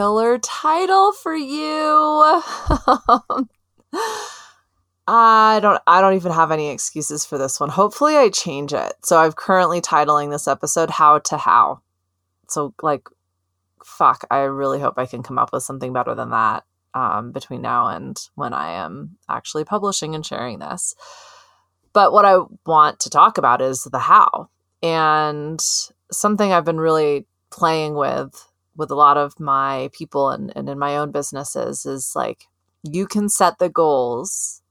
killer 0.00 0.38
title 0.38 1.12
for 1.12 1.36
you. 1.36 1.62
I 5.06 5.58
don't 5.60 5.82
I 5.86 6.00
don't 6.00 6.14
even 6.14 6.32
have 6.32 6.50
any 6.50 6.70
excuses 6.70 7.26
for 7.26 7.36
this 7.36 7.60
one. 7.60 7.68
Hopefully 7.68 8.16
I 8.16 8.30
change 8.30 8.72
it. 8.72 8.94
So 9.04 9.18
I'm 9.18 9.32
currently 9.32 9.82
titling 9.82 10.30
this 10.30 10.48
episode 10.48 10.88
How 10.88 11.18
to 11.18 11.36
How. 11.36 11.82
So 12.48 12.72
like 12.82 13.08
fuck, 13.84 14.24
I 14.30 14.38
really 14.38 14.80
hope 14.80 14.94
I 14.96 15.04
can 15.04 15.22
come 15.22 15.38
up 15.38 15.52
with 15.52 15.64
something 15.64 15.92
better 15.92 16.14
than 16.14 16.30
that 16.30 16.64
um, 16.94 17.30
between 17.32 17.60
now 17.60 17.88
and 17.88 18.18
when 18.36 18.54
I 18.54 18.72
am 18.72 19.18
actually 19.28 19.64
publishing 19.64 20.14
and 20.14 20.24
sharing 20.24 20.60
this. 20.60 20.94
But 21.92 22.10
what 22.14 22.24
I 22.24 22.38
want 22.64 23.00
to 23.00 23.10
talk 23.10 23.36
about 23.36 23.60
is 23.60 23.82
the 23.82 23.98
how. 23.98 24.48
And 24.82 25.60
something 26.10 26.54
I've 26.54 26.64
been 26.64 26.80
really 26.80 27.26
playing 27.50 27.96
with 27.96 28.49
with 28.76 28.90
a 28.90 28.94
lot 28.94 29.16
of 29.16 29.38
my 29.38 29.90
people 29.92 30.30
and, 30.30 30.52
and 30.56 30.68
in 30.68 30.78
my 30.78 30.96
own 30.96 31.10
businesses 31.10 31.86
is 31.86 32.12
like 32.14 32.46
you 32.82 33.06
can 33.06 33.28
set 33.28 33.58
the 33.58 33.68
goals. 33.68 34.62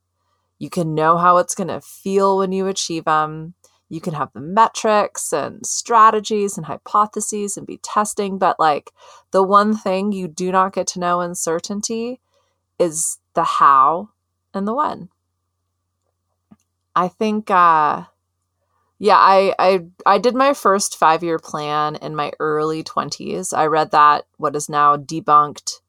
You 0.58 0.70
can 0.70 0.96
know 0.96 1.18
how 1.18 1.38
it's 1.38 1.56
going 1.56 1.68
to 1.68 1.82
feel 1.82 2.38
when 2.38 2.52
you 2.52 2.68
achieve 2.68 3.06
them 3.06 3.54
you 3.90 4.00
can 4.00 4.14
have 4.14 4.32
the 4.34 4.40
metrics 4.40 5.34
and 5.34 5.66
strategies 5.66 6.56
and 6.58 6.68
hypotheses 6.68 7.58
and 7.58 7.66
be 7.66 7.80
testing 7.84 8.38
but 8.38 8.60
like 8.60 8.92
the 9.32 9.44
one 9.44 9.76
thing 9.76 10.12
you 10.12 10.28
do 10.28 10.52
not 10.52 10.74
get 10.74 10.88
to 10.88 11.00
know 11.00 11.22
in 11.22 11.34
certainty 11.36 12.22
is 12.78 13.18
the 13.34 13.44
how 13.44 14.10
and 14.54 14.68
the 14.68 14.74
when. 14.74 15.10
I 16.96 17.08
think 17.08 17.50
uh 17.50 18.04
yeah 19.00 19.18
i 19.18 19.54
i 19.60 19.80
i 20.06 20.18
did 20.18 20.36
my 20.36 20.54
first 20.54 20.98
5 20.98 21.24
year 21.24 21.40
plan 21.40 21.96
in 21.98 22.16
my 22.16 22.32
early 22.40 22.84
20s 22.84 23.58
i 23.58 23.66
read 23.66 23.92
that 23.92 24.26
what 24.38 24.56
is 24.56 24.70
now 24.70 24.98
debunked 24.98 25.80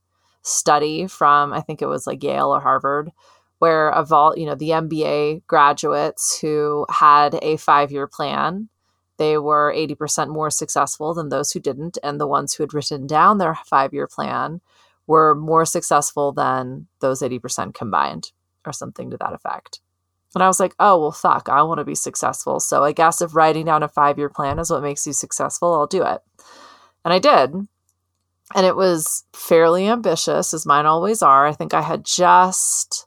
study 0.42 1.06
from 1.06 1.52
i 1.52 1.60
think 1.60 1.82
it 1.82 1.86
was 1.86 2.06
like 2.06 2.22
yale 2.22 2.54
or 2.54 2.60
harvard 2.60 3.10
where 3.60 3.92
of 3.92 4.10
all, 4.10 4.36
you 4.36 4.46
know, 4.46 4.54
the 4.54 4.70
MBA 4.70 5.46
graduates 5.46 6.40
who 6.40 6.86
had 6.90 7.38
a 7.42 7.58
five 7.58 7.92
year 7.92 8.06
plan, 8.06 8.68
they 9.18 9.36
were 9.36 9.72
80% 9.76 10.28
more 10.30 10.50
successful 10.50 11.12
than 11.12 11.28
those 11.28 11.52
who 11.52 11.60
didn't. 11.60 11.98
And 12.02 12.18
the 12.18 12.26
ones 12.26 12.54
who 12.54 12.62
had 12.62 12.72
written 12.72 13.06
down 13.06 13.36
their 13.36 13.54
five 13.66 13.92
year 13.92 14.06
plan 14.06 14.62
were 15.06 15.34
more 15.34 15.66
successful 15.66 16.32
than 16.32 16.88
those 17.00 17.20
80% 17.20 17.74
combined, 17.74 18.32
or 18.66 18.72
something 18.72 19.10
to 19.10 19.18
that 19.18 19.34
effect. 19.34 19.80
And 20.34 20.44
I 20.44 20.46
was 20.46 20.60
like, 20.60 20.74
oh, 20.78 21.00
well, 21.00 21.12
fuck, 21.12 21.48
I 21.48 21.62
want 21.62 21.78
to 21.78 21.84
be 21.84 21.94
successful. 21.94 22.60
So 22.60 22.84
I 22.84 22.92
guess 22.92 23.20
if 23.20 23.34
writing 23.34 23.66
down 23.66 23.82
a 23.82 23.88
five 23.88 24.18
year 24.18 24.28
plan 24.28 24.58
is 24.58 24.70
what 24.70 24.82
makes 24.82 25.06
you 25.06 25.12
successful, 25.12 25.74
I'll 25.74 25.86
do 25.86 26.02
it. 26.04 26.20
And 27.04 27.12
I 27.12 27.18
did. 27.18 27.54
And 28.54 28.66
it 28.66 28.76
was 28.76 29.24
fairly 29.32 29.88
ambitious, 29.88 30.52
as 30.54 30.66
mine 30.66 30.86
always 30.86 31.22
are. 31.22 31.46
I 31.46 31.52
think 31.52 31.72
I 31.74 31.82
had 31.82 32.04
just 32.04 33.06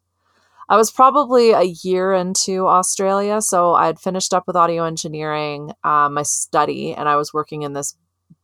I 0.70 0.78
was 0.78 0.92
probably 0.92 1.52
a 1.52 1.64
year 1.84 2.14
into 2.14 2.68
Australia. 2.68 3.42
So 3.42 3.74
I'd 3.74 4.00
finished 4.00 4.34
up 4.34 4.48
with 4.48 4.56
audio 4.56 4.86
engineering, 4.86 5.72
um, 5.84 6.16
my 6.16 6.24
study, 6.24 6.94
and 6.94 7.10
I 7.10 7.16
was 7.16 7.34
working 7.34 7.64
in 7.64 7.74
this 7.74 7.96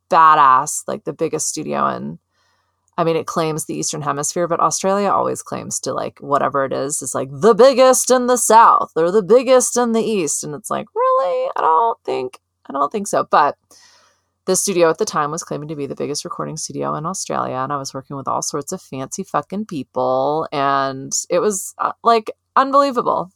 badass, 0.10 0.84
like 0.88 1.06
the 1.06 1.14
biggest 1.14 1.48
studio 1.48 1.88
in, 1.88 2.20
I 3.00 3.06
mean, 3.06 3.16
it 3.16 3.28
claims 3.28 3.64
the 3.64 3.76
Eastern 3.76 4.02
Hemisphere, 4.02 4.46
but 4.46 4.60
Australia 4.60 5.10
always 5.10 5.42
claims 5.42 5.80
to 5.82 5.94
like 5.94 6.20
whatever 6.20 6.66
it 6.66 6.74
is, 6.74 7.02
is 7.02 7.16
like 7.16 7.30
the 7.32 7.54
biggest 7.54 8.12
in 8.12 8.28
the 8.28 8.36
South 8.36 8.92
or 8.98 9.10
the 9.10 9.24
biggest 9.24 9.78
in 9.78 9.94
the 9.94 10.04
East. 10.04 10.44
And 10.44 10.54
it's 10.54 10.70
like, 10.70 10.86
really? 10.94 11.50
I 11.56 11.62
don't 11.62 11.98
think, 12.04 12.40
I 12.70 12.74
don't 12.74 12.92
think 12.92 13.08
so. 13.08 13.24
But 13.24 13.56
the 14.48 14.58
studio 14.58 14.90
at 14.90 14.98
the 14.98 15.06
time 15.06 15.32
was 15.32 15.44
claiming 15.44 15.70
to 15.70 15.78
be 15.78 15.86
the 15.86 15.96
biggest 15.96 16.26
recording 16.26 16.58
studio 16.58 16.94
in 16.96 17.06
Australia, 17.06 17.56
and 17.56 17.72
I 17.72 17.78
was 17.78 17.94
working 17.94 18.18
with 18.18 18.28
all 18.28 18.42
sorts 18.42 18.74
of 18.74 18.82
fancy 18.82 19.24
fucking 19.24 19.68
people, 19.68 20.50
and 20.52 21.14
it 21.30 21.40
was 21.40 21.74
uh, 21.78 21.94
like 22.04 22.32
unbelievable. 22.58 23.32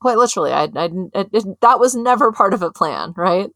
Quite 0.00 0.18
literally, 0.18 0.52
I, 0.52 0.68
I 0.76 0.90
it, 1.12 1.28
it, 1.32 1.60
that 1.60 1.80
was 1.80 1.96
never 1.96 2.30
part 2.30 2.54
of 2.54 2.62
a 2.62 2.70
plan, 2.70 3.14
right? 3.16 3.50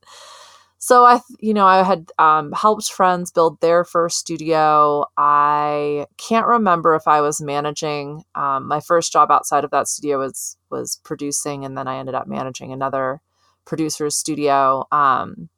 So 0.83 1.05
I, 1.05 1.21
you 1.41 1.53
know, 1.53 1.67
I 1.67 1.83
had 1.83 2.11
um, 2.19 2.53
helped 2.53 2.91
friends 2.91 3.31
build 3.31 3.61
their 3.61 3.85
first 3.85 4.19
studio. 4.19 5.05
I 5.19 6.07
can't 6.17 6.47
remember 6.47 6.95
if 6.95 7.07
I 7.07 7.21
was 7.21 7.39
managing. 7.41 8.25
Um, 8.35 8.67
my 8.67 8.81
first 8.81 9.13
job 9.13 9.31
outside 9.31 9.63
of 9.63 9.71
that 9.73 9.89
studio 9.89 10.19
was 10.19 10.57
was 10.71 10.99
producing, 11.05 11.67
and 11.67 11.77
then 11.77 11.87
I 11.87 11.99
ended 11.99 12.15
up 12.15 12.27
managing 12.27 12.73
another 12.73 13.21
producer's 13.67 14.17
studio. 14.17 14.87
Um, 14.91 15.51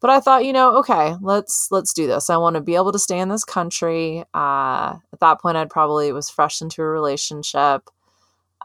but 0.00 0.10
I 0.10 0.18
thought, 0.18 0.44
you 0.44 0.52
know, 0.52 0.76
okay, 0.78 1.14
let's 1.20 1.68
let's 1.70 1.92
do 1.94 2.08
this. 2.08 2.28
I 2.28 2.36
want 2.36 2.56
to 2.56 2.60
be 2.60 2.74
able 2.74 2.90
to 2.90 2.98
stay 2.98 3.20
in 3.20 3.28
this 3.28 3.44
country. 3.44 4.24
Uh, 4.34 4.96
at 5.12 5.20
that 5.20 5.40
point, 5.40 5.56
I'd 5.56 5.70
probably 5.70 6.10
was 6.10 6.28
fresh 6.28 6.60
into 6.60 6.82
a 6.82 6.86
relationship. 6.86 7.88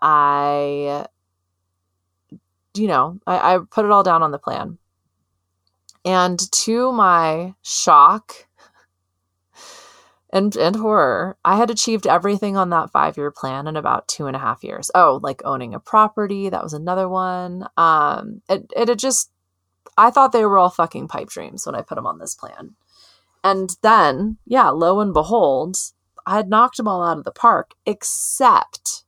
I, 0.02 1.06
you 2.76 2.88
know, 2.88 3.20
I, 3.28 3.56
I 3.56 3.60
put 3.70 3.86
it 3.86 3.92
all 3.92 4.02
down 4.04 4.24
on 4.24 4.32
the 4.32 4.40
plan, 4.40 4.80
and 6.08 6.40
to 6.54 6.94
my 6.94 7.54
shock 7.62 8.48
and 10.32 10.56
and 10.56 10.78
horror, 10.78 11.38
I 11.44 11.58
had 11.58 11.70
achieved 11.70 12.08
everything 12.08 12.56
on 12.56 12.70
that 12.70 12.92
five 12.92 13.18
year 13.18 13.30
plan 13.30 13.68
in 13.68 13.76
about 13.76 14.08
two 14.08 14.26
and 14.26 14.36
a 14.36 14.40
half 14.40 14.64
years. 14.64 14.90
Oh, 14.96 15.20
like 15.22 15.42
owning 15.44 15.74
a 15.74 15.82
property, 15.82 16.48
that 16.48 16.64
was 16.64 16.74
another 16.74 17.10
one. 17.10 17.68
Um, 17.76 18.42
it 18.50 18.72
it 18.74 18.88
had 18.88 19.00
just 19.00 19.32
I 19.98 20.10
thought 20.10 20.32
they 20.32 20.46
were 20.46 20.58
all 20.58 20.70
fucking 20.70 21.10
pipe 21.10 21.28
dreams 21.28 21.66
when 21.66 21.76
I 21.76 21.82
put 21.82 21.96
them 21.96 22.08
on 22.08 22.20
this 22.20 22.36
plan. 22.36 22.76
And 23.44 23.76
then, 23.82 24.38
yeah, 24.46 24.70
lo 24.70 25.02
and 25.02 25.14
behold, 25.14 25.76
I 26.26 26.38
had 26.38 26.50
knocked 26.50 26.78
them 26.78 26.88
all 26.88 27.04
out 27.04 27.18
of 27.18 27.26
the 27.26 27.32
park, 27.32 27.74
except 27.86 29.04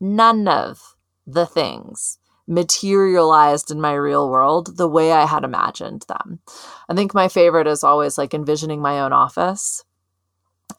none 0.00 0.46
of 0.46 0.96
the 1.26 1.46
things 1.46 2.18
materialized 2.46 3.70
in 3.70 3.80
my 3.80 3.92
real 3.94 4.30
world 4.30 4.76
the 4.76 4.88
way 4.88 5.12
I 5.12 5.26
had 5.26 5.44
imagined 5.44 6.04
them. 6.08 6.40
I 6.88 6.94
think 6.94 7.14
my 7.14 7.28
favorite 7.28 7.66
is 7.66 7.84
always 7.84 8.18
like 8.18 8.34
envisioning 8.34 8.80
my 8.80 9.00
own 9.00 9.12
office. 9.12 9.84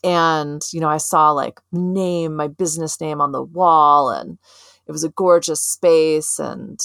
And, 0.03 0.61
you 0.71 0.79
know, 0.79 0.89
I 0.89 0.97
saw 0.97 1.31
like 1.31 1.59
name, 1.71 2.35
my 2.35 2.47
business 2.47 3.01
name 3.01 3.21
on 3.21 3.31
the 3.31 3.43
wall, 3.43 4.09
and 4.09 4.37
it 4.85 4.91
was 4.91 5.03
a 5.03 5.09
gorgeous 5.09 5.61
space. 5.61 6.39
And, 6.39 6.79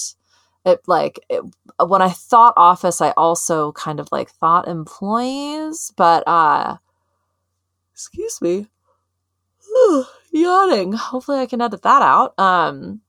it 0.65 0.81
like 0.87 1.19
it, 1.29 1.43
when 1.85 2.01
I 2.01 2.09
thought 2.09 2.53
office, 2.57 3.01
I 3.01 3.11
also 3.11 3.71
kind 3.73 3.99
of 3.99 4.09
like 4.11 4.29
thought 4.29 4.67
employees, 4.67 5.91
but 5.97 6.23
uh 6.27 6.77
excuse 7.93 8.41
me. 8.41 8.67
yawning. 10.31 10.93
Hopefully 10.93 11.39
I 11.39 11.45
can 11.45 11.61
edit 11.61 11.83
that 11.83 12.01
out. 12.01 12.37
Um 12.39 13.02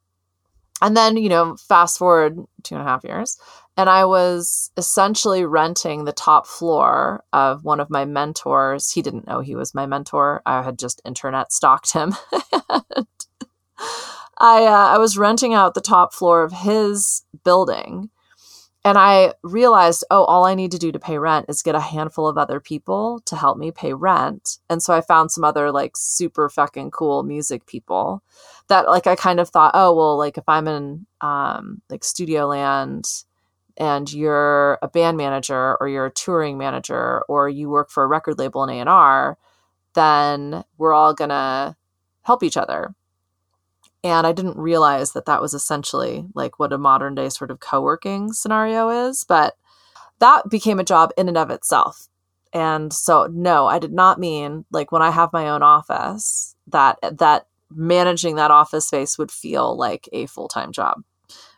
and 0.83 0.97
then, 0.97 1.17
you 1.17 1.29
know, 1.29 1.57
fast 1.57 1.99
forward 1.99 2.39
two 2.63 2.75
and 2.75 2.83
a 2.83 2.87
half 2.87 3.05
years, 3.05 3.39
and 3.77 3.91
I 3.91 4.05
was 4.05 4.71
essentially 4.77 5.45
renting 5.45 6.05
the 6.05 6.13
top 6.13 6.47
floor 6.47 7.25
of 7.33 7.65
one 7.65 7.81
of 7.81 7.91
my 7.91 8.05
mentors. 8.05 8.91
He 8.93 9.03
didn't 9.03 9.27
know 9.27 9.41
he 9.41 9.57
was 9.57 9.75
my 9.75 9.87
mentor. 9.87 10.43
I 10.47 10.63
had 10.63 10.79
just 10.79 11.03
internet 11.05 11.53
stalked 11.53 11.93
him. 11.93 12.15
I 14.39 14.65
uh, 14.65 14.95
I 14.95 14.99
was 14.99 15.19
renting 15.19 15.55
out 15.55 15.75
the 15.75 15.81
top 15.81 16.13
floor 16.13 16.43
of 16.43 16.53
his 16.53 17.23
building, 17.45 18.11
and 18.85 18.99
I 18.99 19.33
realized, 19.43 20.05
oh, 20.11 20.25
all 20.25 20.45
I 20.45 20.55
need 20.55 20.71
to 20.73 20.79
do 20.79 20.93
to 20.93 20.99
pay 20.99 21.17
rent 21.17 21.47
is 21.49 21.63
get 21.63 21.75
a 21.75 21.81
handful 21.81 22.29
of 22.29 22.37
other 22.37 22.61
people 22.61 23.21
to 23.25 23.35
help 23.35 23.57
me 23.57 23.71
pay 23.71 23.95
rent. 23.95 24.59
And 24.69 24.83
so 24.83 24.93
I 24.93 25.01
found 25.01 25.31
some 25.31 25.43
other 25.43 25.73
like 25.73 25.97
super 25.97 26.51
fucking 26.51 26.91
cool 26.91 27.23
music 27.23 27.65
people 27.65 28.23
that 28.69 28.87
like 28.87 29.07
I 29.07 29.17
kind 29.17 29.41
of 29.41 29.49
thought, 29.49 29.73
oh, 29.75 29.95
well, 29.95 30.19
like 30.19 30.37
if 30.37 30.45
I'm 30.47 30.69
in 30.69 31.07
um, 31.23 31.81
like 31.89 32.05
Studio 32.05 32.47
Land 32.47 33.07
and 33.79 34.13
you're 34.13 34.79
a 34.83 34.89
band 34.89 35.17
manager 35.17 35.77
or 35.81 35.89
you're 35.89 36.07
a 36.07 36.13
touring 36.13 36.59
manager 36.59 37.23
or 37.23 37.49
you 37.49 37.71
work 37.71 37.91
for 37.91 38.05
a 38.05 38.07
record 38.07 38.39
label 38.39 38.65
in 38.65 38.87
A&R, 38.87 39.39
then 39.95 40.63
we're 40.77 40.93
all 40.93 41.15
gonna 41.15 41.75
help 42.23 42.43
each 42.43 42.57
other 42.59 42.95
and 44.05 44.27
I 44.27 44.33
didn't 44.33 44.59
realize 44.59 45.13
that 45.13 45.25
that 45.25 45.41
was 45.41 45.55
essentially 45.55 46.27
like 46.35 46.59
what 46.59 46.75
a 46.75 46.79
modern 46.79 47.15
day 47.15 47.31
sort 47.31 47.51
of 47.51 47.61
co 47.61 47.81
working 47.81 48.35
scenario 48.35 49.09
is. 49.09 49.25
But 49.25 49.55
that 50.21 50.51
became 50.51 50.79
a 50.79 50.85
job 50.85 51.11
in 51.17 51.27
and 51.27 51.39
of 51.39 51.51
itself. 51.51 52.09
And 52.53 52.93
so, 52.93 53.27
no, 53.33 53.67
I 53.67 53.79
did 53.79 53.93
not 53.93 54.21
mean 54.21 54.67
like 54.71 54.93
when 54.93 55.03
I 55.03 55.11
have 55.11 55.33
my 55.33 55.49
own 55.49 55.63
office 55.63 56.55
that 56.69 56.99
that 57.19 57.47
managing 57.71 58.37
that 58.37 58.51
office 58.51 58.87
space 58.87 59.19
would 59.19 59.33
feel 59.33 59.77
like 59.77 60.09
a 60.13 60.27
full 60.27 60.49
time 60.49 60.71
job. 60.71 61.03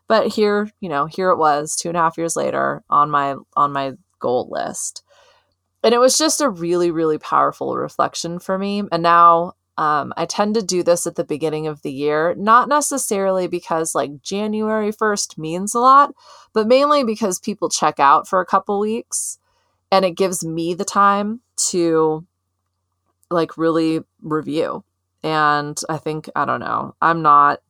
But 0.09 0.29
here, 0.29 0.71
you 0.81 0.89
know, 0.89 1.07
here 1.07 1.31
it 1.31 1.39
was 1.39 1.75
two 1.75 1.89
and 1.89 1.99
a 1.99 2.01
half 2.01 2.17
years 2.17 2.37
later 2.37 2.85
on 2.89 3.11
my 3.11 3.35
on 3.57 3.73
my 3.73 3.95
goal 4.21 4.49
list. 4.51 5.03
And 5.83 5.93
it 5.93 5.99
was 5.99 6.17
just 6.17 6.41
a 6.41 6.49
really, 6.49 6.93
really 6.93 7.19
powerful 7.19 7.77
reflection 7.77 8.39
for 8.39 8.57
me. 8.57 8.85
And 8.93 9.03
now 9.03 9.55
um, 9.78 10.14
I 10.17 10.25
tend 10.25 10.55
to 10.55 10.62
do 10.62 10.82
this 10.82 11.06
at 11.06 11.17
the 11.17 11.25
beginning 11.25 11.67
of 11.67 11.82
the 11.82 11.93
year, 11.93 12.34
not 12.37 12.69
necessarily 12.69 13.46
because 13.46 13.94
like 13.94 14.23
January 14.23 14.90
1st 14.90 15.37
means 15.37 15.75
a 15.75 15.81
lot, 15.81 16.14
but 16.55 16.67
mainly 16.67 17.05
because 17.05 17.38
people 17.38 17.69
check 17.69 18.00
out 18.00 18.26
for 18.26 18.40
a 18.40 18.46
couple 18.46 18.81
weeks 18.81 19.38
and 19.93 20.05
it 20.05 20.12
gives 20.12 20.44
me 20.44 20.73
the 20.73 20.84
time 20.84 21.40
to 21.70 22.26
like 23.31 23.58
really 23.58 24.00
review. 24.23 24.82
And 25.23 25.78
I 25.88 25.99
think, 25.99 26.31
I 26.34 26.44
don't 26.44 26.61
know, 26.61 26.94
I'm 27.02 27.20
not 27.20 27.61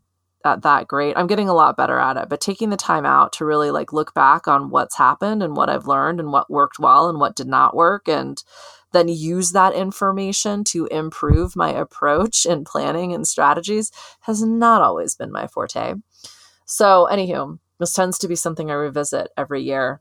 at 0.44 0.62
that 0.62 0.86
great. 0.86 1.16
I'm 1.16 1.26
getting 1.26 1.48
a 1.48 1.54
lot 1.54 1.76
better 1.76 1.98
at 1.98 2.16
it, 2.16 2.28
but 2.28 2.40
taking 2.40 2.70
the 2.70 2.76
time 2.76 3.04
out 3.04 3.32
to 3.34 3.44
really 3.44 3.72
like 3.72 3.92
look 3.92 4.14
back 4.14 4.46
on 4.46 4.70
what's 4.70 4.96
happened 4.96 5.42
and 5.42 5.56
what 5.56 5.68
I've 5.68 5.88
learned 5.88 6.20
and 6.20 6.30
what 6.30 6.50
worked 6.50 6.78
well 6.78 7.08
and 7.08 7.18
what 7.18 7.34
did 7.34 7.48
not 7.48 7.74
work 7.74 8.06
and 8.06 8.40
then 8.96 9.08
use 9.08 9.52
that 9.52 9.74
information 9.74 10.64
to 10.64 10.86
improve 10.86 11.54
my 11.54 11.70
approach 11.70 12.46
and 12.46 12.64
planning 12.64 13.12
and 13.12 13.28
strategies 13.28 13.92
has 14.20 14.42
not 14.42 14.82
always 14.82 15.14
been 15.14 15.30
my 15.30 15.46
forte. 15.46 15.94
So, 16.64 17.08
anywho, 17.10 17.58
this 17.78 17.92
tends 17.92 18.18
to 18.18 18.28
be 18.28 18.34
something 18.34 18.70
I 18.70 18.74
revisit 18.74 19.28
every 19.36 19.62
year. 19.62 20.00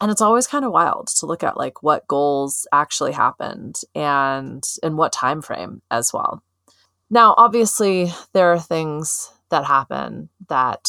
And 0.00 0.10
it's 0.10 0.22
always 0.22 0.46
kind 0.46 0.64
of 0.64 0.72
wild 0.72 1.08
to 1.08 1.26
look 1.26 1.42
at 1.42 1.56
like 1.56 1.82
what 1.82 2.06
goals 2.08 2.66
actually 2.72 3.12
happened 3.12 3.80
and 3.94 4.64
in 4.82 4.96
what 4.96 5.12
time 5.12 5.40
frame 5.42 5.82
as 5.90 6.12
well. 6.12 6.42
Now, 7.10 7.34
obviously, 7.36 8.12
there 8.32 8.52
are 8.52 8.58
things 8.58 9.32
that 9.50 9.64
happen 9.64 10.28
that 10.48 10.88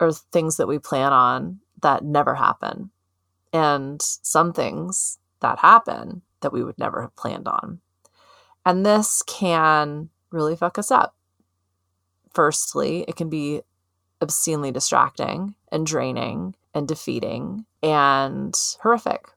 are 0.00 0.12
things 0.12 0.56
that 0.56 0.68
we 0.68 0.78
plan 0.78 1.12
on 1.12 1.60
that 1.82 2.04
never 2.04 2.34
happen. 2.34 2.90
And 3.52 4.00
some 4.00 4.52
things 4.52 5.18
that 5.40 5.58
happen 5.58 6.22
that 6.40 6.52
we 6.52 6.62
would 6.62 6.78
never 6.78 7.02
have 7.02 7.16
planned 7.16 7.48
on. 7.48 7.80
And 8.64 8.84
this 8.84 9.22
can 9.26 10.10
really 10.30 10.56
fuck 10.56 10.78
us 10.78 10.90
up. 10.90 11.14
Firstly, 12.32 13.04
it 13.08 13.16
can 13.16 13.28
be 13.28 13.62
obscenely 14.20 14.70
distracting 14.70 15.54
and 15.70 15.86
draining 15.86 16.54
and 16.74 16.86
defeating 16.86 17.64
and 17.82 18.54
horrific. 18.82 19.28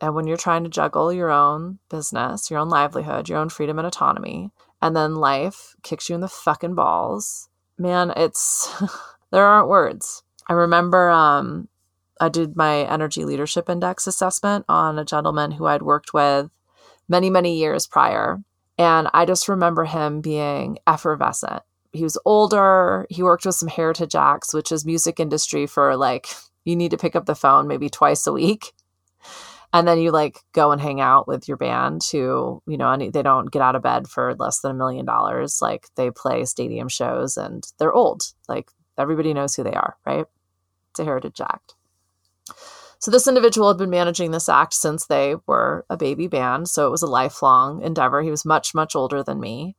And 0.00 0.14
when 0.14 0.26
you're 0.26 0.36
trying 0.36 0.64
to 0.64 0.70
juggle 0.70 1.12
your 1.12 1.30
own 1.30 1.80
business, 1.90 2.50
your 2.50 2.60
own 2.60 2.68
livelihood, 2.68 3.28
your 3.28 3.38
own 3.38 3.48
freedom 3.48 3.78
and 3.78 3.86
autonomy, 3.86 4.52
and 4.80 4.94
then 4.94 5.16
life 5.16 5.74
kicks 5.82 6.08
you 6.08 6.14
in 6.14 6.20
the 6.20 6.28
fucking 6.28 6.74
balls, 6.74 7.48
man, 7.76 8.12
it's 8.16 8.72
there 9.30 9.44
aren't 9.44 9.68
words. 9.68 10.22
I 10.48 10.52
remember 10.52 11.10
um, 11.10 11.68
I 12.20 12.28
did 12.28 12.56
my 12.56 12.82
energy 12.84 13.24
leadership 13.24 13.68
index 13.68 14.06
assessment 14.06 14.64
on 14.68 14.98
a 14.98 15.04
gentleman 15.04 15.52
who 15.52 15.66
I'd 15.66 15.82
worked 15.82 16.12
with 16.12 16.50
many, 17.08 17.30
many 17.30 17.58
years 17.58 17.86
prior. 17.86 18.38
And 18.76 19.08
I 19.12 19.24
just 19.24 19.48
remember 19.48 19.84
him 19.84 20.20
being 20.20 20.78
effervescent. 20.86 21.62
He 21.92 22.02
was 22.02 22.18
older. 22.24 23.06
He 23.10 23.22
worked 23.22 23.46
with 23.46 23.54
some 23.54 23.68
heritage 23.68 24.14
acts, 24.14 24.54
which 24.54 24.70
is 24.70 24.84
music 24.84 25.18
industry 25.18 25.66
for 25.66 25.96
like, 25.96 26.28
you 26.64 26.76
need 26.76 26.90
to 26.90 26.98
pick 26.98 27.16
up 27.16 27.26
the 27.26 27.34
phone 27.34 27.66
maybe 27.66 27.88
twice 27.88 28.26
a 28.26 28.32
week. 28.32 28.72
And 29.72 29.86
then 29.86 29.98
you 29.98 30.12
like 30.12 30.38
go 30.52 30.70
and 30.70 30.80
hang 30.80 31.00
out 31.00 31.28
with 31.28 31.46
your 31.46 31.56
band 31.56 32.02
who, 32.10 32.62
you 32.66 32.78
know, 32.78 32.96
they 32.96 33.22
don't 33.22 33.50
get 33.50 33.62
out 33.62 33.74
of 33.74 33.82
bed 33.82 34.08
for 34.08 34.34
less 34.36 34.60
than 34.60 34.70
a 34.70 34.74
million 34.74 35.04
dollars. 35.04 35.60
Like 35.60 35.88
they 35.94 36.10
play 36.10 36.44
stadium 36.44 36.88
shows 36.88 37.36
and 37.36 37.66
they're 37.78 37.92
old. 37.92 38.22
Like 38.48 38.70
everybody 38.96 39.34
knows 39.34 39.54
who 39.54 39.64
they 39.64 39.74
are, 39.74 39.96
right? 40.06 40.24
It's 40.90 41.00
a 41.00 41.04
heritage 41.04 41.40
act. 41.40 41.74
So 43.00 43.10
this 43.10 43.28
individual 43.28 43.68
had 43.68 43.78
been 43.78 43.90
managing 43.90 44.32
this 44.32 44.48
act 44.48 44.74
since 44.74 45.06
they 45.06 45.36
were 45.46 45.84
a 45.88 45.96
baby 45.96 46.26
band. 46.26 46.68
So 46.68 46.86
it 46.86 46.90
was 46.90 47.02
a 47.02 47.06
lifelong 47.06 47.82
endeavor. 47.82 48.22
He 48.22 48.30
was 48.30 48.44
much, 48.44 48.74
much 48.74 48.96
older 48.96 49.22
than 49.22 49.40
me. 49.40 49.76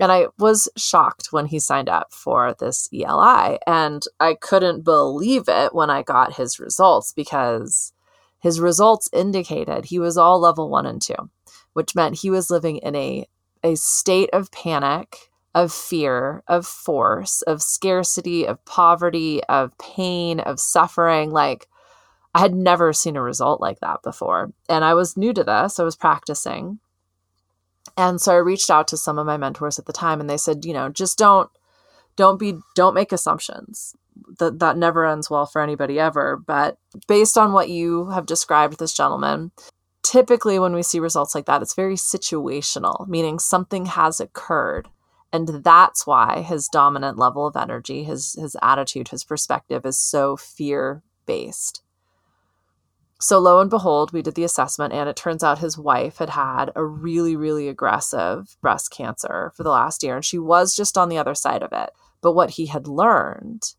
And 0.00 0.12
I 0.12 0.26
was 0.38 0.68
shocked 0.76 1.28
when 1.30 1.46
he 1.46 1.58
signed 1.58 1.88
up 1.88 2.12
for 2.12 2.54
this 2.58 2.88
ELI. 2.92 3.58
And 3.66 4.04
I 4.20 4.34
couldn't 4.34 4.84
believe 4.84 5.44
it 5.48 5.74
when 5.74 5.90
I 5.90 6.02
got 6.02 6.36
his 6.36 6.58
results 6.60 7.12
because 7.12 7.92
his 8.40 8.60
results 8.60 9.08
indicated 9.12 9.84
he 9.84 9.98
was 9.98 10.16
all 10.16 10.38
level 10.38 10.68
one 10.68 10.86
and 10.86 11.02
two, 11.02 11.30
which 11.72 11.94
meant 11.94 12.18
he 12.18 12.30
was 12.30 12.50
living 12.50 12.78
in 12.78 12.94
a, 12.94 13.26
a 13.64 13.76
state 13.76 14.30
of 14.32 14.52
panic, 14.52 15.30
of 15.54 15.72
fear, 15.72 16.44
of 16.46 16.64
force, 16.66 17.42
of 17.42 17.62
scarcity, 17.62 18.46
of 18.46 18.64
poverty, 18.64 19.42
of 19.44 19.76
pain, 19.78 20.38
of 20.38 20.60
suffering. 20.60 21.30
Like, 21.30 21.66
I 22.38 22.42
had 22.42 22.54
never 22.54 22.92
seen 22.92 23.16
a 23.16 23.22
result 23.22 23.60
like 23.60 23.80
that 23.80 24.04
before. 24.04 24.52
And 24.68 24.84
I 24.84 24.94
was 24.94 25.16
new 25.16 25.32
to 25.32 25.42
this, 25.42 25.80
I 25.80 25.82
was 25.82 25.96
practicing. 25.96 26.78
And 27.96 28.20
so 28.20 28.32
I 28.32 28.36
reached 28.36 28.70
out 28.70 28.86
to 28.88 28.96
some 28.96 29.18
of 29.18 29.26
my 29.26 29.36
mentors 29.36 29.76
at 29.76 29.86
the 29.86 29.92
time 29.92 30.20
and 30.20 30.30
they 30.30 30.36
said, 30.36 30.64
you 30.64 30.72
know, 30.72 30.88
just 30.88 31.18
don't 31.18 31.50
don't 32.14 32.38
be 32.38 32.54
don't 32.76 32.94
make 32.94 33.10
assumptions. 33.10 33.96
That 34.38 34.60
that 34.60 34.76
never 34.76 35.04
ends 35.04 35.28
well 35.28 35.46
for 35.46 35.60
anybody 35.60 35.98
ever, 35.98 36.36
but 36.36 36.78
based 37.08 37.36
on 37.36 37.52
what 37.52 37.70
you 37.70 38.10
have 38.10 38.24
described 38.24 38.78
this 38.78 38.94
gentleman, 38.94 39.50
typically 40.04 40.60
when 40.60 40.74
we 40.74 40.84
see 40.84 41.00
results 41.00 41.34
like 41.34 41.46
that, 41.46 41.60
it's 41.60 41.74
very 41.74 41.96
situational, 41.96 43.08
meaning 43.08 43.40
something 43.40 43.86
has 43.86 44.20
occurred. 44.20 44.86
And 45.32 45.64
that's 45.64 46.06
why 46.06 46.42
his 46.42 46.68
dominant 46.68 47.18
level 47.18 47.48
of 47.48 47.56
energy, 47.56 48.04
his 48.04 48.34
his 48.34 48.56
attitude, 48.62 49.08
his 49.08 49.24
perspective 49.24 49.84
is 49.84 49.98
so 49.98 50.36
fear 50.36 51.02
based. 51.26 51.82
So, 53.20 53.40
lo 53.40 53.60
and 53.60 53.68
behold, 53.68 54.12
we 54.12 54.22
did 54.22 54.36
the 54.36 54.44
assessment, 54.44 54.92
and 54.92 55.08
it 55.08 55.16
turns 55.16 55.42
out 55.42 55.58
his 55.58 55.76
wife 55.76 56.18
had 56.18 56.30
had 56.30 56.70
a 56.76 56.84
really, 56.84 57.34
really 57.34 57.68
aggressive 57.68 58.56
breast 58.60 58.92
cancer 58.92 59.52
for 59.56 59.64
the 59.64 59.70
last 59.70 60.04
year, 60.04 60.16
and 60.16 60.24
she 60.24 60.38
was 60.38 60.76
just 60.76 60.96
on 60.96 61.08
the 61.08 61.18
other 61.18 61.34
side 61.34 61.64
of 61.64 61.72
it. 61.72 61.90
But 62.20 62.34
what 62.34 62.50
he 62.50 62.66
had 62.66 62.86
learned 62.86 63.74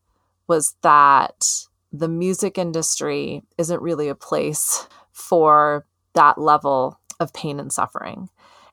was 0.48 0.76
that 0.82 1.46
the 1.92 2.10
music 2.10 2.58
industry 2.58 3.44
isn't 3.58 3.82
really 3.82 4.10
a 4.10 4.16
place 4.16 4.88
for 5.12 5.86
that 6.14 6.38
level 6.38 7.00
of 7.20 7.34
pain 7.34 7.60
and 7.60 7.72
suffering. 7.72 8.30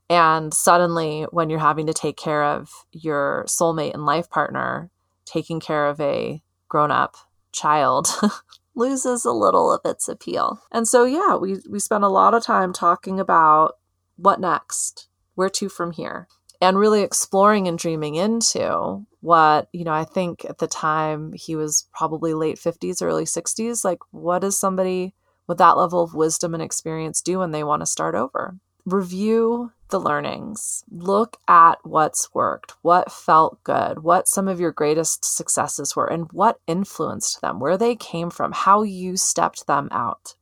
And 0.08 0.52
suddenly, 0.52 1.26
when 1.30 1.48
you're 1.48 1.58
having 1.58 1.86
to 1.86 1.92
take 1.92 2.16
care 2.16 2.42
of 2.42 2.70
your 2.92 3.44
soulmate 3.48 3.94
and 3.94 4.06
life 4.06 4.30
partner, 4.30 4.90
taking 5.24 5.60
care 5.60 5.86
of 5.86 6.00
a 6.00 6.42
grown 6.68 6.90
up 6.90 7.16
child 7.52 8.08
loses 8.76 9.24
a 9.24 9.32
little 9.32 9.72
of 9.72 9.80
its 9.84 10.08
appeal. 10.08 10.60
And 10.70 10.86
so 10.86 11.04
yeah, 11.04 11.34
we 11.36 11.56
we 11.68 11.80
spent 11.80 12.04
a 12.04 12.08
lot 12.08 12.34
of 12.34 12.44
time 12.44 12.72
talking 12.72 13.18
about 13.18 13.78
what 14.16 14.40
next, 14.40 15.08
where 15.34 15.50
to 15.50 15.68
from 15.68 15.92
here, 15.92 16.28
and 16.60 16.78
really 16.78 17.02
exploring 17.02 17.66
and 17.66 17.78
dreaming 17.78 18.14
into 18.14 19.04
what, 19.20 19.68
you 19.72 19.84
know, 19.84 19.92
I 19.92 20.04
think 20.04 20.44
at 20.44 20.58
the 20.58 20.68
time 20.68 21.32
he 21.32 21.56
was 21.56 21.88
probably 21.92 22.32
late 22.32 22.58
50s, 22.58 23.02
early 23.02 23.24
60s, 23.24 23.84
like 23.84 23.98
what 24.12 24.40
does 24.40 24.58
somebody 24.58 25.14
with 25.48 25.58
that 25.58 25.76
level 25.76 26.02
of 26.02 26.14
wisdom 26.14 26.54
and 26.54 26.62
experience 26.62 27.22
do 27.22 27.38
when 27.38 27.50
they 27.50 27.64
want 27.64 27.82
to 27.82 27.86
start 27.86 28.14
over? 28.14 28.56
Review 28.86 29.72
the 29.90 30.00
learnings. 30.00 30.84
Look 30.90 31.36
at 31.46 31.78
what's 31.82 32.32
worked, 32.32 32.74
what 32.82 33.12
felt 33.12 33.62
good, 33.62 34.02
what 34.02 34.28
some 34.28 34.48
of 34.48 34.60
your 34.60 34.72
greatest 34.72 35.24
successes 35.24 35.94
were, 35.94 36.06
and 36.06 36.30
what 36.32 36.60
influenced 36.66 37.40
them, 37.40 37.60
where 37.60 37.76
they 37.76 37.94
came 37.94 38.30
from, 38.30 38.52
how 38.52 38.82
you 38.82 39.16
stepped 39.16 39.66
them 39.66 39.88
out. 39.90 40.36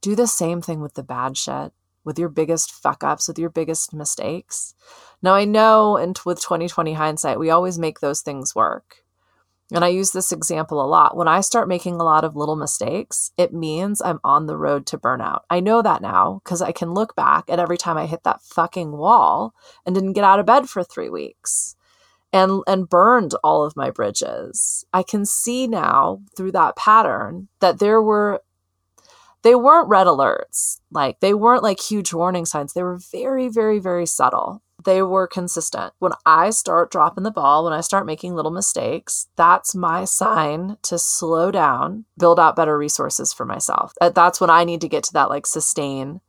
Do 0.00 0.14
the 0.14 0.26
same 0.26 0.60
thing 0.60 0.80
with 0.80 0.94
the 0.94 1.02
bad 1.02 1.36
shit, 1.36 1.72
with 2.04 2.18
your 2.18 2.28
biggest 2.28 2.72
fuck 2.72 3.02
ups, 3.02 3.26
with 3.26 3.38
your 3.38 3.50
biggest 3.50 3.92
mistakes. 3.92 4.74
Now, 5.22 5.34
I 5.34 5.44
know 5.44 5.96
and 5.96 6.18
with 6.24 6.40
2020 6.40 6.92
hindsight, 6.92 7.38
we 7.38 7.50
always 7.50 7.78
make 7.78 8.00
those 8.00 8.20
things 8.20 8.54
work. 8.54 9.04
And 9.72 9.84
I 9.84 9.88
use 9.88 10.12
this 10.12 10.32
example 10.32 10.82
a 10.82 10.88
lot. 10.88 11.16
When 11.16 11.28
I 11.28 11.40
start 11.40 11.68
making 11.68 11.96
a 11.96 12.04
lot 12.04 12.24
of 12.24 12.34
little 12.34 12.56
mistakes, 12.56 13.32
it 13.36 13.52
means 13.52 14.00
I'm 14.00 14.18
on 14.24 14.46
the 14.46 14.56
road 14.56 14.86
to 14.86 14.98
burnout. 14.98 15.40
I 15.50 15.60
know 15.60 15.82
that 15.82 16.00
now 16.00 16.40
because 16.42 16.62
I 16.62 16.72
can 16.72 16.94
look 16.94 17.14
back 17.14 17.44
at 17.48 17.58
every 17.58 17.76
time 17.76 17.98
I 17.98 18.06
hit 18.06 18.24
that 18.24 18.40
fucking 18.42 18.92
wall 18.92 19.54
and 19.84 19.94
didn't 19.94 20.14
get 20.14 20.24
out 20.24 20.40
of 20.40 20.46
bed 20.46 20.70
for 20.70 20.82
three 20.82 21.10
weeks 21.10 21.76
and 22.32 22.62
and 22.66 22.88
burned 22.88 23.34
all 23.42 23.64
of 23.64 23.76
my 23.76 23.90
bridges. 23.90 24.84
I 24.92 25.02
can 25.02 25.24
see 25.24 25.66
now 25.66 26.20
through 26.36 26.52
that 26.52 26.76
pattern 26.76 27.48
that 27.60 27.78
there 27.78 28.02
were 28.02 28.42
they 29.42 29.54
weren't 29.54 29.88
red 29.88 30.06
alerts. 30.06 30.80
Like 30.90 31.20
they 31.20 31.34
weren't 31.34 31.62
like 31.62 31.80
huge 31.80 32.12
warning 32.12 32.44
signs. 32.44 32.72
They 32.72 32.82
were 32.82 32.98
very 33.12 33.48
very 33.48 33.78
very 33.78 34.06
subtle 34.06 34.62
they 34.84 35.02
were 35.02 35.26
consistent. 35.26 35.92
When 35.98 36.12
I 36.24 36.50
start 36.50 36.90
dropping 36.90 37.24
the 37.24 37.30
ball, 37.30 37.64
when 37.64 37.72
I 37.72 37.80
start 37.80 38.06
making 38.06 38.34
little 38.34 38.50
mistakes, 38.50 39.28
that's 39.36 39.74
my 39.74 40.04
sign 40.04 40.76
to 40.82 40.98
slow 40.98 41.50
down, 41.50 42.04
build 42.18 42.38
out 42.38 42.56
better 42.56 42.78
resources 42.78 43.32
for 43.32 43.44
myself. 43.44 43.92
Uh, 44.00 44.10
that's 44.10 44.40
when 44.40 44.50
I 44.50 44.64
need 44.64 44.80
to 44.82 44.88
get 44.88 45.04
to 45.04 45.12
that 45.14 45.30
like 45.30 45.46
sustain 45.46 46.20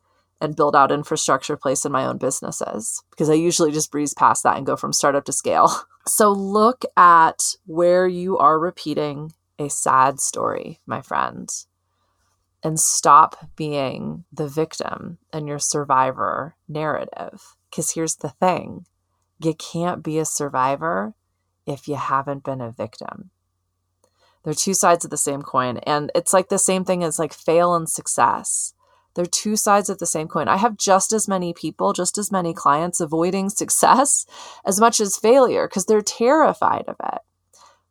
and 0.41 0.56
build 0.56 0.75
out 0.75 0.91
infrastructure 0.91 1.58
place 1.58 1.86
in 1.86 1.91
my 1.91 2.06
own 2.06 2.18
businesses 2.18 3.03
because 3.12 3.29
I 3.29 3.34
usually 3.34 3.72
just 3.72 3.91
breeze 3.91 4.13
past 4.13 4.44
that 4.44 4.58
and 4.58 4.65
go 4.65 4.75
from 4.75 4.94
startup 4.94 5.25
to 5.25 5.34
scale. 5.34 5.72
So 6.08 6.32
look 6.32 6.86
at 6.98 7.56
where 7.68 8.08
you 8.08 8.39
are 8.39 8.58
repeating 8.58 9.34
a 9.60 9.70
sad 9.70 10.20
story, 10.20 10.79
my 10.88 11.01
friend, 11.01 11.48
and 12.63 12.79
stop 12.79 13.50
being 13.56 14.24
the 14.32 14.48
victim 14.48 15.20
and 15.32 15.48
your 15.48 15.60
survivor 15.60 16.56
narrative 16.68 17.58
because 17.70 17.92
here's 17.92 18.16
the 18.16 18.30
thing 18.30 18.86
you 19.40 19.54
can't 19.54 20.04
be 20.04 20.20
a 20.20 20.26
survivor 20.26 21.14
if 21.66 21.88
you 21.88 21.96
haven't 21.96 22.44
been 22.44 22.62
a 22.62 22.72
victim. 22.72 23.30
They're 24.44 24.54
two 24.54 24.74
sides 24.74 25.06
of 25.06 25.12
the 25.12 25.18
same 25.18 25.42
coin. 25.42 25.78
And 25.80 26.12
it's 26.16 26.34
like 26.34 26.50
the 26.50 26.58
same 26.58 26.86
thing 26.86 27.04
as 27.04 27.20
like 27.20 27.34
fail 27.34 27.76
and 27.76 27.90
success. 27.90 28.74
They're 29.16 29.26
two 29.26 29.56
sides 29.56 29.90
of 29.90 30.00
the 30.00 30.06
same 30.06 30.28
coin. 30.28 30.48
I 30.48 30.58
have 30.58 30.78
just 30.78 31.12
as 31.14 31.28
many 31.28 31.54
people, 31.54 31.94
just 31.94 32.18
as 32.18 32.32
many 32.32 32.54
clients 32.54 33.02
avoiding 33.02 33.50
success 33.50 34.26
as 34.66 34.80
much 34.80 35.00
as 35.00 35.18
failure 35.18 35.68
because 35.68 35.86
they're 35.86 36.02
terrified 36.02 36.86
of 36.88 36.96
it. 37.14 37.22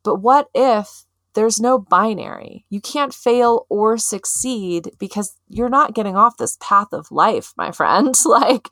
But 0.02 0.16
what 0.16 0.48
if 0.54 1.04
there's 1.34 1.60
no 1.60 1.78
binary? 1.78 2.64
You 2.70 2.80
can't 2.80 3.12
fail 3.12 3.66
or 3.68 3.98
succeed 3.98 4.92
because 4.98 5.36
you're 5.48 5.68
not 5.68 5.94
getting 5.94 6.16
off 6.16 6.36
this 6.36 6.56
path 6.60 6.92
of 6.92 7.12
life, 7.12 7.52
my 7.56 7.72
friend. 7.72 8.14
like, 8.24 8.68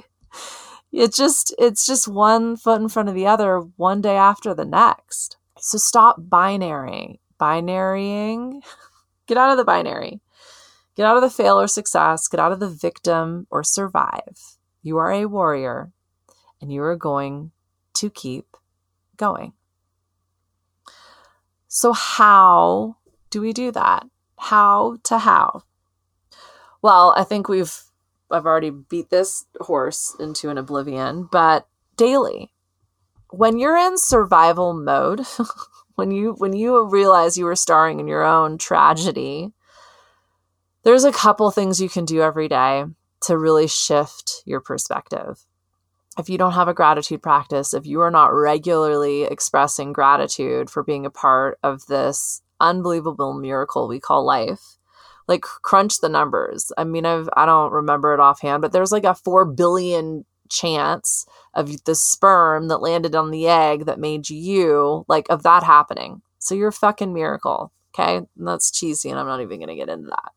it's 0.93 1.17
just 1.17 1.55
it's 1.59 1.87
just 1.87 2.09
one 2.09 2.57
foot 2.57 2.81
in 2.81 2.89
front 2.89 3.09
of 3.09 3.15
the 3.15 3.27
other 3.27 3.59
one 3.77 4.01
day 4.01 4.17
after 4.17 4.55
the 4.55 4.65
next. 4.65 5.37
So 5.59 5.79
stop 5.79 6.17
binary 6.19 7.21
binarying. 7.41 8.63
Get 9.27 9.37
out 9.37 9.51
of 9.51 9.57
the 9.57 9.65
binary. 9.65 10.21
Get 10.97 11.07
out 11.07 11.17
of 11.17 11.23
the 11.23 11.31
fail 11.31 11.61
or 11.61 11.67
success. 11.67 12.29
Get 12.29 12.41
out 12.41 12.53
of 12.53 12.61
the 12.61 12.71
victim 12.71 13.47
or 13.51 13.63
survive. 13.63 14.57
You 14.83 14.99
are 14.99 15.13
a 15.13 15.27
warrior 15.27 15.93
and 16.61 16.73
you 16.73 16.83
are 16.83 16.97
going 16.97 17.51
to 17.95 18.09
keep 18.09 18.57
going. 19.17 19.53
So 21.69 21.93
how 21.93 22.97
do 23.31 23.41
we 23.41 23.53
do 23.53 23.71
that? 23.73 24.07
How 24.39 24.99
to 25.05 25.19
how? 25.19 25.63
Well 26.83 27.15
i 27.17 27.25
think 27.25 27.49
we've 27.49 27.83
I've 28.31 28.47
already 28.47 28.71
beat 28.71 29.11
this 29.11 29.47
horse 29.61 30.17
into 30.19 30.51
an 30.51 30.59
oblivion, 30.59 31.29
but 31.31 31.67
daily. 31.97 32.53
When 33.31 33.59
you're 33.59 33.77
in 33.77 33.99
survival 33.99 34.73
mode, 34.73 35.27
when 35.95 36.11
you 36.11 36.35
when 36.39 36.53
you 36.53 36.85
realize 36.85 37.37
you 37.37 37.45
were 37.45 37.57
starring 37.57 38.01
in 38.01 38.07
your 38.07 38.25
own 38.25 38.59
tragedy, 38.59 39.53
there's 40.85 41.05
a 41.05 41.13
couple 41.13 41.51
things 41.51 41.81
you 41.81 41.89
can 41.89 42.05
do 42.05 42.23
every 42.23 42.49
day 42.49 42.85
to 43.23 43.37
really 43.37 43.67
shift 43.67 44.43
your 44.45 44.61
perspective. 44.61 45.45
If 46.19 46.29
you 46.31 46.39
don't 46.39 46.53
have 46.53 46.69
a 46.69 46.75
gratitude 46.75 47.23
practice, 47.23 47.75
if 47.75 47.85
you 47.87 48.01
are 48.01 48.11
not 48.11 48.33
regularly 48.33 49.25
expressing 49.25 49.93
gratitude 49.93 50.71
for 50.71 50.83
being 50.83 51.05
a 51.05 51.11
part 51.11 51.59
of 51.63 51.87
this 51.87 52.43
unbelievable 52.61 53.35
miracle 53.35 53.87
we 53.87 54.01
call 54.01 54.25
life, 54.25 54.76
like 55.29 55.43
crunch 55.43 56.01
the 56.01 56.09
numbers. 56.09 56.73
I 56.77 56.85
mean, 56.85 57.07
I've 57.07 57.29
I 57.37 57.47
don't 57.47 57.73
remember 57.73 58.15
it 58.15 58.21
offhand, 58.21 58.63
but 58.63 58.73
there's 58.73 58.93
like 58.93 59.05
a 59.05 59.15
four 59.15 59.45
billion 59.45 60.25
chance 60.49 61.27
of 61.55 61.85
the 61.85 61.95
sperm 61.95 62.69
that 62.69 62.79
landed 62.83 63.15
on 63.15 63.31
the 63.31 63.49
egg 63.49 63.87
that 63.87 63.99
made 63.99 64.31
you, 64.31 65.05
like 65.09 65.27
of 65.31 65.43
that 65.43 65.63
happening. 65.63 66.23
So 66.39 66.55
you're 66.55 66.69
a 66.69 66.73
fucking 66.73 67.13
miracle. 67.13 67.73
Okay. 67.99 68.17
And 68.19 68.49
that's 68.49 68.71
cheesy, 68.71 69.11
and 69.11 69.19
I'm 69.19 69.27
not 69.27 69.41
even 69.41 69.61
gonna 69.61 69.77
get 69.77 69.89
into 69.89 70.11
that. 70.11 70.33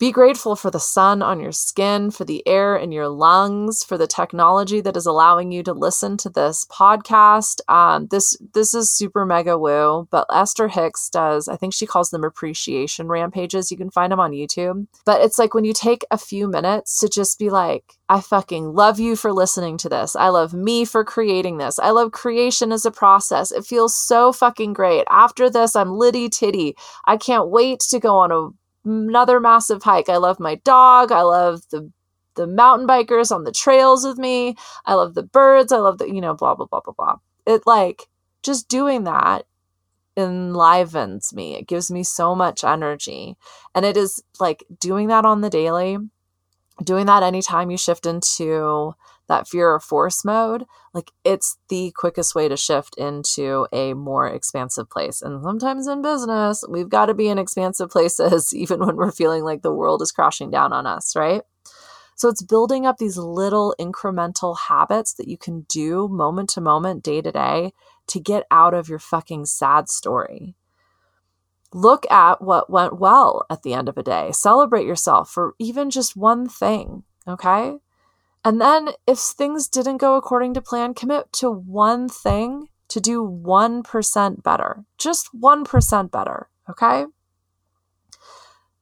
Be 0.00 0.12
grateful 0.12 0.56
for 0.56 0.70
the 0.70 0.80
sun 0.80 1.20
on 1.20 1.40
your 1.40 1.52
skin, 1.52 2.10
for 2.10 2.24
the 2.24 2.42
air 2.48 2.74
in 2.74 2.90
your 2.90 3.08
lungs, 3.08 3.84
for 3.84 3.98
the 3.98 4.06
technology 4.06 4.80
that 4.80 4.96
is 4.96 5.04
allowing 5.04 5.52
you 5.52 5.62
to 5.62 5.74
listen 5.74 6.16
to 6.16 6.30
this 6.30 6.64
podcast. 6.72 7.60
Um, 7.68 8.06
this 8.06 8.34
this 8.54 8.72
is 8.72 8.90
super 8.90 9.26
mega 9.26 9.58
woo, 9.58 10.08
but 10.10 10.26
Esther 10.32 10.68
Hicks 10.68 11.10
does. 11.10 11.48
I 11.48 11.56
think 11.56 11.74
she 11.74 11.86
calls 11.86 12.08
them 12.08 12.24
appreciation 12.24 13.08
rampages. 13.08 13.70
You 13.70 13.76
can 13.76 13.90
find 13.90 14.10
them 14.10 14.20
on 14.20 14.32
YouTube. 14.32 14.86
But 15.04 15.20
it's 15.20 15.38
like 15.38 15.52
when 15.52 15.66
you 15.66 15.74
take 15.74 16.06
a 16.10 16.16
few 16.16 16.48
minutes 16.48 16.98
to 17.00 17.08
just 17.10 17.38
be 17.38 17.50
like, 17.50 17.98
I 18.08 18.22
fucking 18.22 18.72
love 18.72 18.98
you 18.98 19.16
for 19.16 19.34
listening 19.34 19.76
to 19.78 19.90
this. 19.90 20.16
I 20.16 20.30
love 20.30 20.54
me 20.54 20.86
for 20.86 21.04
creating 21.04 21.58
this. 21.58 21.78
I 21.78 21.90
love 21.90 22.12
creation 22.12 22.72
as 22.72 22.86
a 22.86 22.90
process. 22.90 23.52
It 23.52 23.66
feels 23.66 23.94
so 23.94 24.32
fucking 24.32 24.72
great. 24.72 25.04
After 25.10 25.50
this, 25.50 25.76
I'm 25.76 25.92
litty 25.92 26.30
titty. 26.30 26.74
I 27.04 27.18
can't 27.18 27.50
wait 27.50 27.80
to 27.90 28.00
go 28.00 28.16
on 28.16 28.32
a 28.32 28.48
another 28.84 29.40
massive 29.40 29.82
hike. 29.82 30.08
I 30.08 30.16
love 30.16 30.40
my 30.40 30.56
dog. 30.56 31.12
I 31.12 31.22
love 31.22 31.62
the 31.70 31.90
the 32.36 32.46
mountain 32.46 32.86
bikers 32.86 33.34
on 33.34 33.44
the 33.44 33.52
trails 33.52 34.04
with 34.04 34.16
me. 34.16 34.56
I 34.86 34.94
love 34.94 35.14
the 35.14 35.22
birds. 35.22 35.72
I 35.72 35.78
love 35.78 35.98
the, 35.98 36.06
you 36.06 36.20
know, 36.20 36.34
blah, 36.34 36.54
blah, 36.54 36.66
blah, 36.66 36.80
blah, 36.80 36.94
blah. 36.96 37.16
It 37.44 37.62
like 37.66 38.08
just 38.42 38.68
doing 38.68 39.04
that 39.04 39.46
enlivens 40.16 41.32
me. 41.34 41.54
It 41.54 41.66
gives 41.66 41.90
me 41.90 42.02
so 42.02 42.34
much 42.34 42.64
energy. 42.64 43.36
And 43.74 43.84
it 43.84 43.96
is 43.96 44.22
like 44.38 44.64
doing 44.78 45.08
that 45.08 45.24
on 45.24 45.40
the 45.40 45.50
daily, 45.50 45.98
doing 46.82 47.06
that 47.06 47.22
anytime 47.22 47.70
you 47.70 47.76
shift 47.76 48.06
into 48.06 48.94
that 49.30 49.48
fear 49.48 49.70
or 49.70 49.80
force 49.80 50.24
mode, 50.24 50.66
like 50.92 51.12
it's 51.24 51.56
the 51.68 51.92
quickest 51.96 52.34
way 52.34 52.48
to 52.48 52.56
shift 52.56 52.96
into 52.98 53.66
a 53.72 53.94
more 53.94 54.26
expansive 54.26 54.90
place. 54.90 55.22
And 55.22 55.42
sometimes 55.42 55.86
in 55.86 56.02
business, 56.02 56.64
we've 56.68 56.88
got 56.88 57.06
to 57.06 57.14
be 57.14 57.28
in 57.28 57.38
expansive 57.38 57.90
places, 57.90 58.52
even 58.52 58.80
when 58.80 58.96
we're 58.96 59.12
feeling 59.12 59.44
like 59.44 59.62
the 59.62 59.72
world 59.72 60.02
is 60.02 60.12
crashing 60.12 60.50
down 60.50 60.72
on 60.72 60.86
us, 60.86 61.14
right? 61.16 61.42
So 62.16 62.28
it's 62.28 62.42
building 62.42 62.84
up 62.84 62.98
these 62.98 63.16
little 63.16 63.74
incremental 63.80 64.58
habits 64.68 65.14
that 65.14 65.28
you 65.28 65.38
can 65.38 65.64
do 65.70 66.08
moment 66.08 66.50
to 66.50 66.60
moment, 66.60 67.02
day 67.02 67.22
to 67.22 67.32
day, 67.32 67.72
to 68.08 68.20
get 68.20 68.44
out 68.50 68.74
of 68.74 68.88
your 68.88 68.98
fucking 68.98 69.46
sad 69.46 69.88
story. 69.88 70.56
Look 71.72 72.10
at 72.10 72.42
what 72.42 72.68
went 72.68 72.98
well 72.98 73.46
at 73.48 73.62
the 73.62 73.74
end 73.74 73.88
of 73.88 73.96
a 73.96 74.02
day. 74.02 74.32
Celebrate 74.32 74.86
yourself 74.86 75.30
for 75.30 75.54
even 75.60 75.88
just 75.88 76.16
one 76.16 76.48
thing, 76.48 77.04
okay? 77.28 77.76
And 78.44 78.60
then 78.60 78.90
if 79.06 79.18
things 79.18 79.68
didn't 79.68 79.98
go 79.98 80.16
according 80.16 80.54
to 80.54 80.62
plan, 80.62 80.94
commit 80.94 81.32
to 81.34 81.50
one 81.50 82.08
thing 82.08 82.68
to 82.88 83.00
do 83.00 83.22
1% 83.22 84.42
better. 84.42 84.84
Just 84.98 85.28
1% 85.38 86.10
better, 86.10 86.48
okay? 86.68 87.04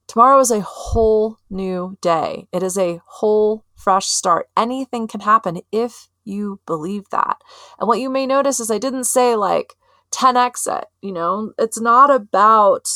Tomorrow 0.07 0.39
is 0.39 0.49
a 0.49 0.61
whole 0.61 1.37
new 1.49 1.97
day. 2.01 2.47
It 2.51 2.63
is 2.63 2.77
a 2.77 3.01
whole 3.05 3.65
fresh 3.75 4.07
start. 4.07 4.47
Anything 4.57 5.07
can 5.07 5.21
happen 5.21 5.61
if 5.71 6.09
you 6.23 6.59
believe 6.65 7.09
that. 7.11 7.37
And 7.79 7.87
what 7.87 7.99
you 7.99 8.09
may 8.09 8.25
notice 8.25 8.59
is 8.59 8.71
I 8.71 8.79
didn't 8.79 9.03
say 9.03 9.35
like 9.35 9.75
10x 10.11 10.79
it, 10.79 10.85
you 11.01 11.11
know, 11.11 11.53
it's 11.59 11.79
not 11.79 12.09
about 12.09 12.87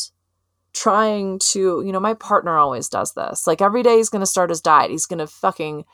trying 0.74 1.38
to, 1.38 1.84
you 1.86 1.91
know, 1.91 2.00
my 2.00 2.15
partner 2.15 2.58
always 2.58 2.89
does 2.89 3.13
this. 3.13 3.46
Like 3.46 3.62
every 3.62 3.84
day 3.84 3.98
he's 3.98 4.10
going 4.10 4.22
to 4.22 4.25
start 4.25 4.50
his 4.50 4.62
diet. 4.62 4.89
He's 4.89 5.05
going 5.05 5.20
to 5.20 5.27
fucking 5.27 5.86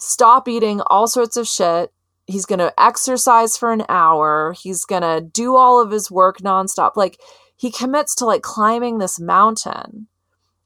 stop 0.00 0.48
eating 0.48 0.80
all 0.86 1.06
sorts 1.06 1.36
of 1.36 1.46
shit. 1.46 1.92
He's 2.26 2.46
going 2.46 2.58
to 2.58 2.72
exercise 2.80 3.56
for 3.56 3.72
an 3.72 3.84
hour. 3.88 4.54
He's 4.60 4.84
going 4.84 5.02
to 5.02 5.20
do 5.20 5.56
all 5.56 5.80
of 5.80 5.90
his 5.90 6.10
work 6.10 6.38
nonstop. 6.38 6.96
Like 6.96 7.20
he 7.56 7.70
commits 7.70 8.14
to 8.16 8.24
like 8.24 8.42
climbing 8.42 8.98
this 8.98 9.20
mountain, 9.20 10.08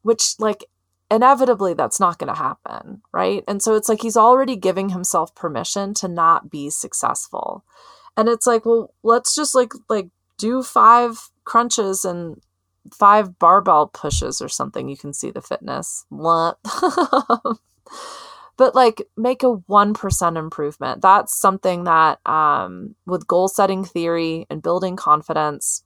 which 0.03 0.35
like 0.39 0.65
inevitably 1.11 1.75
that's 1.75 2.01
not 2.01 2.19
going 2.19 2.33
to 2.33 2.39
happen, 2.39 3.03
right? 3.13 3.43
And 3.49 3.63
so 3.63 3.75
it's 3.75 3.89
like 3.89 4.03
he's 4.03 4.17
already 4.17 4.57
giving 4.57 4.91
himself 4.91 5.35
permission 5.35 5.95
to 5.95 6.09
not 6.09 6.51
be 6.51 6.71
successful. 6.71 7.65
And 8.17 8.29
it's 8.29 8.47
like, 8.47 8.65
well, 8.65 8.95
let's 9.03 9.35
just 9.35 9.55
like 9.55 9.73
like 9.89 10.09
do 10.39 10.63
five 10.63 11.31
crunches 11.45 12.05
and 12.05 12.41
five 12.93 13.39
barbell 13.39 13.89
pushes 13.89 14.41
or 14.41 14.49
something. 14.49 14.89
You 14.89 14.97
can 14.97 15.13
see 15.13 15.31
the 15.31 15.43
fitness. 15.43 16.07
but 18.57 18.75
like 18.75 19.03
make 19.17 19.43
a 19.43 19.57
1% 19.57 20.37
improvement. 20.39 21.03
That's 21.03 21.39
something 21.39 21.85
that 21.85 22.25
um, 22.27 22.95
with 23.07 23.27
goal 23.27 23.49
setting 23.49 23.85
theory 23.85 24.47
and 24.51 24.63
building 24.63 24.97
confidence 24.97 25.83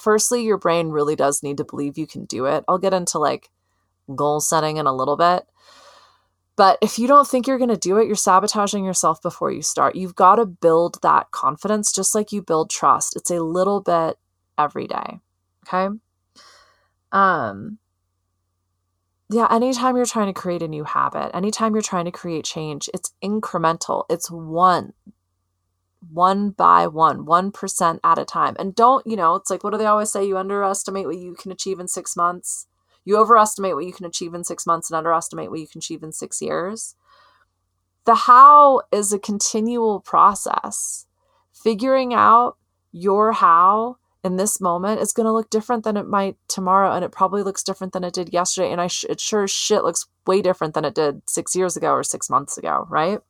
firstly 0.00 0.42
your 0.42 0.56
brain 0.56 0.88
really 0.88 1.14
does 1.14 1.42
need 1.42 1.58
to 1.58 1.64
believe 1.64 1.98
you 1.98 2.06
can 2.06 2.24
do 2.24 2.46
it. 2.46 2.64
I'll 2.66 2.78
get 2.78 2.94
into 2.94 3.18
like 3.18 3.50
goal 4.14 4.40
setting 4.40 4.78
in 4.78 4.86
a 4.86 4.94
little 4.94 5.16
bit. 5.16 5.44
But 6.56 6.78
if 6.82 6.98
you 6.98 7.06
don't 7.06 7.26
think 7.26 7.46
you're 7.46 7.58
going 7.58 7.68
to 7.70 7.76
do 7.76 7.98
it 7.98 8.06
you're 8.06 8.16
sabotaging 8.16 8.84
yourself 8.84 9.20
before 9.20 9.50
you 9.50 9.62
start. 9.62 9.96
You've 9.96 10.14
got 10.14 10.36
to 10.36 10.46
build 10.46 10.98
that 11.02 11.30
confidence 11.30 11.92
just 11.92 12.14
like 12.14 12.32
you 12.32 12.42
build 12.42 12.70
trust. 12.70 13.16
It's 13.16 13.30
a 13.30 13.42
little 13.42 13.80
bit 13.80 14.16
every 14.58 14.86
day 14.86 15.20
okay? 15.66 15.94
Um 17.10 17.78
yeah, 19.32 19.48
anytime 19.50 19.96
you're 19.96 20.04
trying 20.04 20.32
to 20.32 20.38
create 20.38 20.62
a 20.62 20.68
new 20.68 20.84
habit, 20.84 21.34
anytime 21.34 21.74
you're 21.74 21.82
trying 21.82 22.04
to 22.04 22.10
create 22.10 22.44
change, 22.44 22.90
it's 22.92 23.14
incremental. 23.24 24.04
It's 24.10 24.30
one, 24.30 24.92
one 26.10 26.50
by 26.50 26.86
one, 26.86 27.24
1% 27.24 28.00
at 28.04 28.18
a 28.18 28.24
time. 28.26 28.56
And 28.58 28.74
don't, 28.74 29.06
you 29.06 29.16
know, 29.16 29.34
it's 29.36 29.50
like, 29.50 29.64
what 29.64 29.70
do 29.70 29.78
they 29.78 29.86
always 29.86 30.12
say? 30.12 30.26
You 30.26 30.36
underestimate 30.36 31.06
what 31.06 31.18
you 31.18 31.34
can 31.34 31.50
achieve 31.50 31.80
in 31.80 31.88
six 31.88 32.14
months. 32.14 32.66
You 33.04 33.16
overestimate 33.16 33.74
what 33.74 33.86
you 33.86 33.92
can 33.92 34.04
achieve 34.04 34.34
in 34.34 34.44
six 34.44 34.66
months 34.66 34.90
and 34.90 34.96
underestimate 34.98 35.50
what 35.50 35.60
you 35.60 35.66
can 35.66 35.78
achieve 35.78 36.02
in 36.02 36.12
six 36.12 36.42
years. 36.42 36.94
The 38.04 38.14
how 38.14 38.82
is 38.92 39.12
a 39.12 39.18
continual 39.18 40.00
process. 40.00 41.06
Figuring 41.52 42.12
out 42.12 42.56
your 42.92 43.32
how 43.32 43.96
in 44.24 44.36
this 44.36 44.60
moment 44.60 45.00
is 45.00 45.12
going 45.12 45.26
to 45.26 45.32
look 45.32 45.50
different 45.50 45.84
than 45.84 45.96
it 45.96 46.06
might 46.06 46.36
tomorrow 46.48 46.92
and 46.92 47.04
it 47.04 47.10
probably 47.12 47.42
looks 47.42 47.62
different 47.62 47.92
than 47.92 48.04
it 48.04 48.14
did 48.14 48.32
yesterday 48.32 48.70
and 48.70 48.80
i 48.80 48.86
sh- 48.86 49.04
it 49.08 49.20
sure 49.20 49.48
shit 49.48 49.82
looks 49.82 50.06
way 50.26 50.40
different 50.40 50.74
than 50.74 50.84
it 50.84 50.94
did 50.94 51.20
six 51.28 51.56
years 51.56 51.76
ago 51.76 51.92
or 51.92 52.02
six 52.02 52.30
months 52.30 52.56
ago 52.56 52.86
right? 52.88 53.20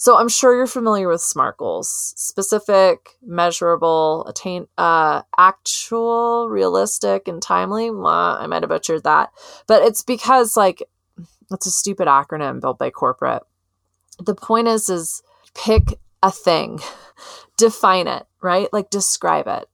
So 0.00 0.16
I'm 0.16 0.30
sure 0.30 0.56
you're 0.56 0.66
familiar 0.66 1.08
with 1.08 1.20
SMART 1.20 1.58
goals: 1.58 2.14
specific, 2.16 3.10
measurable, 3.22 4.24
attain, 4.26 4.66
uh, 4.78 5.20
actual, 5.36 6.48
realistic, 6.48 7.28
and 7.28 7.42
timely. 7.42 7.90
Well, 7.90 8.38
I 8.40 8.46
might 8.46 8.62
have 8.62 8.70
butchered 8.70 9.04
that, 9.04 9.30
but 9.66 9.82
it's 9.82 10.00
because 10.00 10.56
like 10.56 10.82
it's 11.50 11.66
a 11.66 11.70
stupid 11.70 12.08
acronym 12.08 12.62
built 12.62 12.78
by 12.78 12.88
corporate. 12.88 13.42
The 14.18 14.34
point 14.34 14.68
is, 14.68 14.88
is 14.88 15.22
pick 15.54 15.98
a 16.22 16.30
thing, 16.30 16.80
define 17.58 18.06
it, 18.06 18.24
right? 18.42 18.72
Like 18.72 18.90
describe 18.90 19.46
it. 19.46 19.68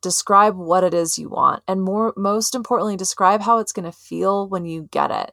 Describe 0.00 0.56
what 0.56 0.82
it 0.82 0.94
is 0.94 1.16
you 1.16 1.28
want, 1.28 1.62
and 1.68 1.80
more, 1.80 2.12
most 2.16 2.56
importantly, 2.56 2.96
describe 2.96 3.42
how 3.42 3.58
it's 3.58 3.72
going 3.72 3.84
to 3.84 3.92
feel 3.92 4.48
when 4.48 4.64
you 4.64 4.88
get 4.90 5.12
it. 5.12 5.32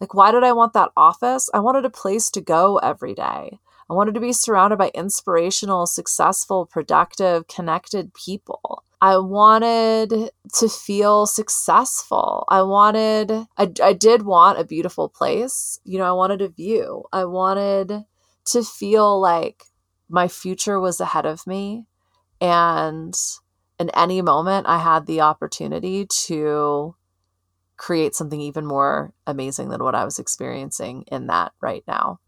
Like, 0.00 0.12
why 0.12 0.30
did 0.30 0.44
I 0.44 0.52
want 0.52 0.74
that 0.74 0.90
office? 0.96 1.48
I 1.54 1.60
wanted 1.60 1.86
a 1.86 1.90
place 1.90 2.30
to 2.32 2.42
go 2.42 2.76
every 2.78 3.14
day. 3.14 3.58
I 3.88 3.94
wanted 3.94 4.14
to 4.14 4.20
be 4.20 4.32
surrounded 4.32 4.76
by 4.76 4.90
inspirational, 4.94 5.86
successful, 5.86 6.66
productive, 6.66 7.46
connected 7.48 8.12
people. 8.12 8.82
I 9.00 9.18
wanted 9.18 10.30
to 10.54 10.68
feel 10.68 11.26
successful. 11.26 12.44
I 12.48 12.62
wanted, 12.62 13.30
I, 13.56 13.72
I 13.82 13.92
did 13.92 14.22
want 14.22 14.58
a 14.58 14.64
beautiful 14.64 15.08
place. 15.08 15.80
You 15.84 15.98
know, 15.98 16.04
I 16.04 16.12
wanted 16.12 16.42
a 16.42 16.48
view. 16.48 17.04
I 17.12 17.24
wanted 17.26 18.04
to 18.46 18.62
feel 18.64 19.20
like 19.20 19.64
my 20.08 20.28
future 20.28 20.80
was 20.80 21.00
ahead 21.00 21.26
of 21.26 21.46
me. 21.46 21.84
And 22.40 23.14
in 23.78 23.90
any 23.90 24.22
moment, 24.22 24.66
I 24.66 24.78
had 24.78 25.06
the 25.06 25.22
opportunity 25.22 26.06
to 26.06 26.94
create 27.76 28.14
something 28.14 28.40
even 28.40 28.64
more 28.64 29.12
amazing 29.26 29.68
than 29.68 29.84
what 29.84 29.94
I 29.94 30.04
was 30.04 30.18
experiencing 30.18 31.04
in 31.08 31.26
that 31.26 31.52
right 31.60 31.84
now 31.86 32.20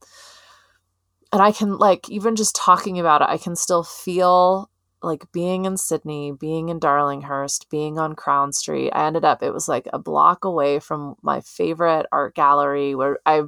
and 1.32 1.42
I 1.42 1.52
can 1.52 1.76
like 1.76 2.08
even 2.08 2.36
just 2.36 2.56
talking 2.56 2.98
about 2.98 3.22
it, 3.22 3.28
I 3.28 3.38
can 3.38 3.56
still 3.56 3.82
feel 3.82 4.70
like 5.02 5.30
being 5.32 5.64
in 5.64 5.76
Sydney, 5.76 6.32
being 6.32 6.70
in 6.70 6.80
Darlinghurst, 6.80 7.68
being 7.70 7.98
on 7.98 8.16
Crown 8.16 8.52
Street. 8.52 8.90
I 8.92 9.06
ended 9.06 9.24
up 9.24 9.42
it 9.42 9.52
was 9.52 9.68
like 9.68 9.88
a 9.92 9.98
block 9.98 10.44
away 10.44 10.80
from 10.80 11.16
my 11.22 11.40
favorite 11.40 12.06
art 12.10 12.34
gallery 12.34 12.94
where 12.94 13.18
I 13.26 13.42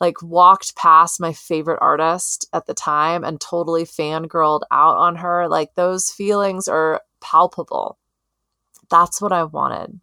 like 0.00 0.22
walked 0.22 0.76
past 0.76 1.20
my 1.20 1.32
favorite 1.32 1.78
artist 1.80 2.48
at 2.52 2.66
the 2.66 2.74
time 2.74 3.24
and 3.24 3.40
totally 3.40 3.84
fangirled 3.84 4.62
out 4.70 4.96
on 4.96 5.16
her. 5.16 5.48
Like 5.48 5.74
those 5.74 6.10
feelings 6.10 6.68
are 6.68 7.02
palpable. 7.20 7.98
That's 8.90 9.20
what 9.20 9.32
I 9.32 9.44
wanted. 9.44 10.00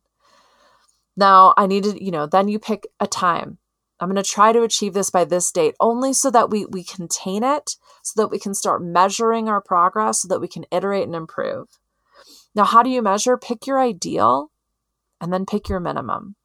Now 1.16 1.54
I 1.58 1.68
needed, 1.68 2.00
you 2.02 2.12
know, 2.12 2.26
then 2.26 2.48
you 2.48 2.60
pick 2.60 2.88
a 3.00 3.08
time 3.08 3.60
I'm 4.04 4.10
going 4.10 4.22
to 4.22 4.30
try 4.30 4.52
to 4.52 4.64
achieve 4.64 4.94
this 4.94 5.10
by 5.10 5.24
this 5.24 5.50
date, 5.50 5.76
only 5.80 6.12
so 6.12 6.30
that 6.32 6.50
we, 6.50 6.66
we 6.66 6.84
contain 6.84 7.42
it, 7.42 7.78
so 8.02 8.22
that 8.22 8.28
we 8.28 8.38
can 8.38 8.54
start 8.54 8.84
measuring 8.84 9.48
our 9.48 9.62
progress, 9.62 10.22
so 10.22 10.28
that 10.28 10.42
we 10.42 10.48
can 10.50 10.66
iterate 10.72 11.06
and 11.06 11.16
improve. 11.16 11.80
Now, 12.54 12.66
how 12.66 12.84
do 12.84 12.90
you 12.90 13.02
measure? 13.02 13.38
Pick 13.38 13.66
your 13.66 13.80
ideal 13.80 14.52
and 15.22 15.32
then 15.32 15.46
pick 15.46 15.70
your 15.70 15.80
minimum. 15.80 16.36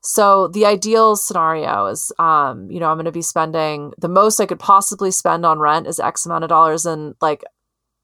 So 0.00 0.48
the 0.48 0.64
ideal 0.64 1.16
scenario 1.16 1.86
is, 1.86 2.12
um, 2.18 2.70
you 2.70 2.78
know, 2.78 2.88
I'm 2.88 2.96
going 2.96 3.06
to 3.06 3.12
be 3.12 3.22
spending 3.22 3.92
the 3.98 4.08
most 4.08 4.38
I 4.38 4.46
could 4.46 4.60
possibly 4.60 5.10
spend 5.10 5.44
on 5.44 5.58
rent 5.58 5.86
is 5.86 5.98
X 5.98 6.24
amount 6.24 6.44
of 6.44 6.48
dollars. 6.48 6.86
And 6.86 7.16
like, 7.20 7.42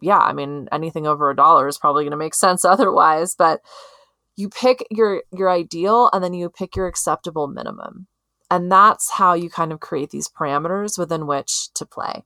yeah, 0.00 0.18
I 0.18 0.32
mean, 0.32 0.68
anything 0.72 1.06
over 1.06 1.30
a 1.30 1.36
dollar 1.36 1.68
is 1.68 1.78
probably 1.78 2.04
going 2.04 2.10
to 2.10 2.16
make 2.16 2.34
sense 2.34 2.64
otherwise, 2.64 3.34
but 3.34 3.60
you 4.36 4.49
pick 4.49 4.84
your, 4.90 5.23
your 5.32 5.49
ideal 5.49 6.10
and 6.12 6.23
then 6.23 6.34
you 6.34 6.50
pick 6.50 6.75
your 6.75 6.88
acceptable 6.88 7.47
minimum. 7.47 8.08
And 8.50 8.71
that's 8.71 9.12
how 9.12 9.34
you 9.34 9.49
kind 9.49 9.73
of 9.73 9.80
create 9.80 10.10
these 10.10 10.28
parameters 10.28 10.99
within 10.99 11.26
which 11.26 11.73
to 11.75 11.86
play. 11.86 12.25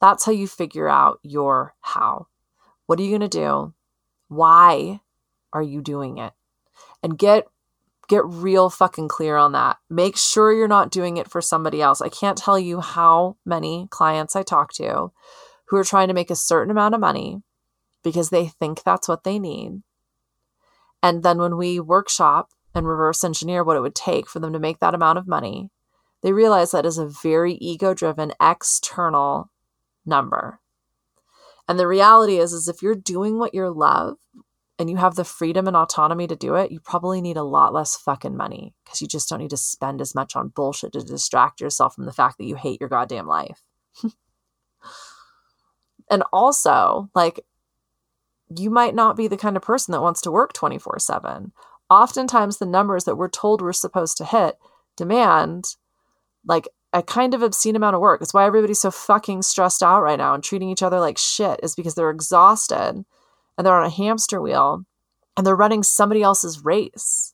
That's 0.00 0.24
how 0.24 0.32
you 0.32 0.48
figure 0.48 0.88
out 0.88 1.20
your 1.22 1.74
how. 1.80 2.26
What 2.86 2.98
are 2.98 3.02
you 3.02 3.10
going 3.10 3.28
to 3.30 3.38
do? 3.38 3.74
Why 4.28 5.00
are 5.52 5.62
you 5.62 5.80
doing 5.80 6.18
it? 6.18 6.32
And 7.02 7.18
get 7.18 7.46
get 8.08 8.24
real 8.26 8.68
fucking 8.68 9.08
clear 9.08 9.36
on 9.36 9.52
that. 9.52 9.78
Make 9.88 10.16
sure 10.16 10.52
you're 10.52 10.68
not 10.68 10.90
doing 10.90 11.16
it 11.16 11.30
for 11.30 11.40
somebody 11.40 11.80
else. 11.80 12.00
I 12.00 12.08
can't 12.08 12.36
tell 12.36 12.58
you 12.58 12.80
how 12.80 13.36
many 13.44 13.86
clients 13.90 14.36
I 14.36 14.42
talk 14.42 14.72
to 14.74 15.12
who 15.66 15.76
are 15.76 15.84
trying 15.84 16.08
to 16.08 16.14
make 16.14 16.30
a 16.30 16.36
certain 16.36 16.70
amount 16.70 16.94
of 16.94 17.00
money 17.00 17.42
because 18.02 18.30
they 18.30 18.46
think 18.46 18.82
that's 18.82 19.08
what 19.08 19.24
they 19.24 19.38
need. 19.38 19.82
And 21.02 21.22
then 21.22 21.38
when 21.38 21.56
we 21.56 21.80
workshop 21.80 22.50
and 22.74 22.86
reverse 22.86 23.24
engineer 23.24 23.64
what 23.64 23.76
it 23.76 23.80
would 23.80 23.94
take 23.94 24.28
for 24.28 24.40
them 24.40 24.52
to 24.52 24.58
make 24.58 24.80
that 24.80 24.94
amount 24.94 25.18
of 25.18 25.26
money, 25.26 25.70
they 26.22 26.32
realize 26.32 26.70
that 26.70 26.86
is 26.86 26.98
a 26.98 27.06
very 27.06 27.54
ego 27.54 27.94
driven 27.94 28.32
external 28.40 29.50
number. 30.06 30.60
And 31.68 31.78
the 31.78 31.88
reality 31.88 32.38
is, 32.38 32.52
is 32.52 32.68
if 32.68 32.82
you're 32.82 32.94
doing 32.94 33.38
what 33.38 33.54
you 33.54 33.68
love 33.70 34.18
and 34.82 34.90
you 34.90 34.96
have 34.96 35.14
the 35.14 35.24
freedom 35.24 35.68
and 35.68 35.76
autonomy 35.76 36.26
to 36.26 36.34
do 36.34 36.56
it, 36.56 36.72
you 36.72 36.80
probably 36.80 37.20
need 37.20 37.36
a 37.36 37.44
lot 37.44 37.72
less 37.72 37.96
fucking 37.96 38.36
money 38.36 38.74
because 38.84 39.00
you 39.00 39.06
just 39.06 39.28
don't 39.28 39.38
need 39.38 39.50
to 39.50 39.56
spend 39.56 40.00
as 40.00 40.12
much 40.12 40.34
on 40.34 40.48
bullshit 40.48 40.92
to 40.92 41.00
distract 41.00 41.60
yourself 41.60 41.94
from 41.94 42.04
the 42.04 42.12
fact 42.12 42.36
that 42.38 42.46
you 42.46 42.56
hate 42.56 42.80
your 42.80 42.88
goddamn 42.88 43.28
life. 43.28 43.62
and 46.10 46.24
also, 46.32 47.08
like, 47.14 47.44
you 48.58 48.70
might 48.70 48.96
not 48.96 49.16
be 49.16 49.28
the 49.28 49.36
kind 49.36 49.56
of 49.56 49.62
person 49.62 49.92
that 49.92 50.02
wants 50.02 50.20
to 50.22 50.32
work 50.32 50.52
24 50.52 50.98
7 50.98 51.52
oftentimes 51.88 52.58
the 52.58 52.66
numbers 52.66 53.04
that 53.04 53.16
we're 53.16 53.28
told 53.28 53.62
we're 53.62 53.72
supposed 53.72 54.16
to 54.16 54.24
hit 54.24 54.56
demand 54.96 55.76
like 56.44 56.68
a 56.92 57.02
kind 57.02 57.34
of 57.34 57.42
obscene 57.42 57.76
amount 57.76 57.94
of 57.94 58.00
work. 58.00 58.20
It's 58.20 58.34
why 58.34 58.46
everybody's 58.46 58.80
so 58.80 58.90
fucking 58.90 59.42
stressed 59.42 59.82
out 59.82 60.02
right 60.02 60.18
now 60.18 60.34
and 60.34 60.42
treating 60.42 60.68
each 60.68 60.82
other 60.82 61.00
like 61.00 61.16
shit 61.16 61.60
is 61.62 61.74
because 61.74 61.94
they're 61.94 62.10
exhausted 62.10 63.04
and 63.62 63.66
they're 63.68 63.80
on 63.80 63.86
a 63.86 63.90
hamster 63.90 64.40
wheel 64.40 64.84
and 65.36 65.46
they're 65.46 65.54
running 65.54 65.84
somebody 65.84 66.20
else's 66.20 66.64
race. 66.64 67.32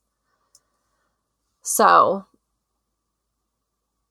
So, 1.62 2.26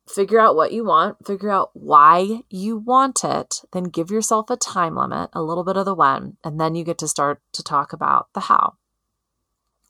figure 0.08 0.40
out 0.40 0.56
what 0.56 0.72
you 0.72 0.84
want, 0.84 1.28
figure 1.28 1.52
out 1.52 1.70
why 1.74 2.42
you 2.50 2.76
want 2.76 3.24
it, 3.24 3.62
then 3.72 3.84
give 3.84 4.10
yourself 4.10 4.50
a 4.50 4.58
time 4.58 4.96
limit, 4.96 5.30
a 5.34 5.44
little 5.44 5.64
bit 5.64 5.78
of 5.78 5.86
the 5.86 5.94
when, 5.94 6.38
and 6.44 6.60
then 6.60 6.74
you 6.74 6.84
get 6.84 6.98
to 6.98 7.08
start 7.08 7.40
to 7.52 7.62
talk 7.62 7.94
about 7.94 8.30
the 8.34 8.40
how. 8.40 8.78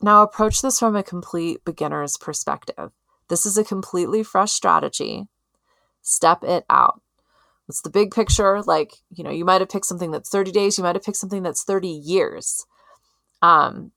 Now, 0.02 0.22
approach 0.22 0.62
this 0.62 0.80
from 0.80 0.98
a 0.98 1.04
complete 1.04 1.64
beginner's 1.64 2.18
perspective. 2.18 2.92
This 3.30 3.46
is 3.46 3.58
a 3.58 3.64
completely 3.64 4.22
fresh 4.22 4.52
strategy. 4.52 5.30
Step 6.02 6.44
it 6.44 6.66
out. 6.70 7.02
What's 7.68 7.82
the 7.82 7.90
big 7.90 8.12
picture? 8.12 8.62
Like, 8.64 8.94
you 9.12 9.24
know, 9.24 9.30
you 9.30 9.46
might 9.46 9.62
have 9.62 9.70
picked 9.70 9.86
something 9.86 10.12
that's 10.12 10.30
30 10.30 10.52
days, 10.52 10.78
you 10.78 10.84
might 10.84 10.96
have 10.96 11.04
picked 11.04 11.18
something 11.18 11.44
that's 11.44 11.64
30 11.64 11.88
years. 11.88 12.66
Um, 13.42 13.92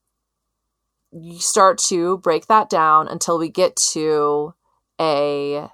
you 1.12 1.38
start 1.38 1.78
to 1.78 2.18
break 2.18 2.46
that 2.46 2.68
down 2.68 3.08
until 3.08 3.38
we 3.38 3.48
get 3.48 3.76
to 3.76 4.54
a 5.00 5.68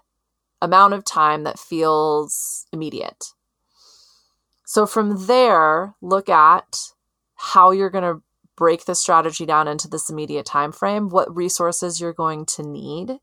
amount 0.63 0.95
of 0.95 1.05
time 1.05 1.45
that 1.45 1.59
feels 1.59 2.67
immediate. 2.73 3.33
So 4.65 4.87
from 4.87 5.27
there, 5.27 5.95
look 6.01 6.29
at 6.29 6.93
how 7.35 7.71
you're 7.71 7.91
going 7.91 8.05
to 8.05 8.23
break 8.57 8.87
the 8.87 8.95
strategy 8.95 9.45
down 9.47 9.69
into 9.69 9.89
this 9.89 10.09
immediate 10.09 10.47
time 10.47 10.73
frame, 10.73 11.09
what 11.11 11.35
resources 11.35 12.01
you're 12.01 12.13
going 12.13 12.47
to 12.47 12.63
need, 12.63 13.19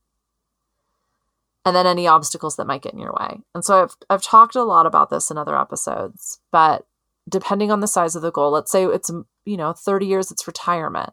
and 1.66 1.76
then 1.76 1.86
any 1.88 2.08
obstacles 2.08 2.56
that 2.56 2.68
might 2.68 2.82
get 2.82 2.94
in 2.94 3.00
your 3.00 3.14
way. 3.14 3.40
And 3.54 3.64
so 3.64 3.84
I've 3.84 3.96
I've 4.10 4.22
talked 4.22 4.56
a 4.56 4.64
lot 4.64 4.86
about 4.86 5.10
this 5.10 5.32
in 5.32 5.38
other 5.38 5.60
episodes, 5.60 6.40
but 6.52 6.86
depending 7.30 7.72
on 7.72 7.80
the 7.80 7.88
size 7.88 8.16
of 8.16 8.22
the 8.22 8.32
goal, 8.32 8.52
let's 8.52 8.72
say 8.72 8.86
it's 8.86 9.12
you 9.46 9.58
know 9.58 9.74
30 9.74 10.06
years 10.06 10.32
it's 10.32 10.48
retirement. 10.48 11.12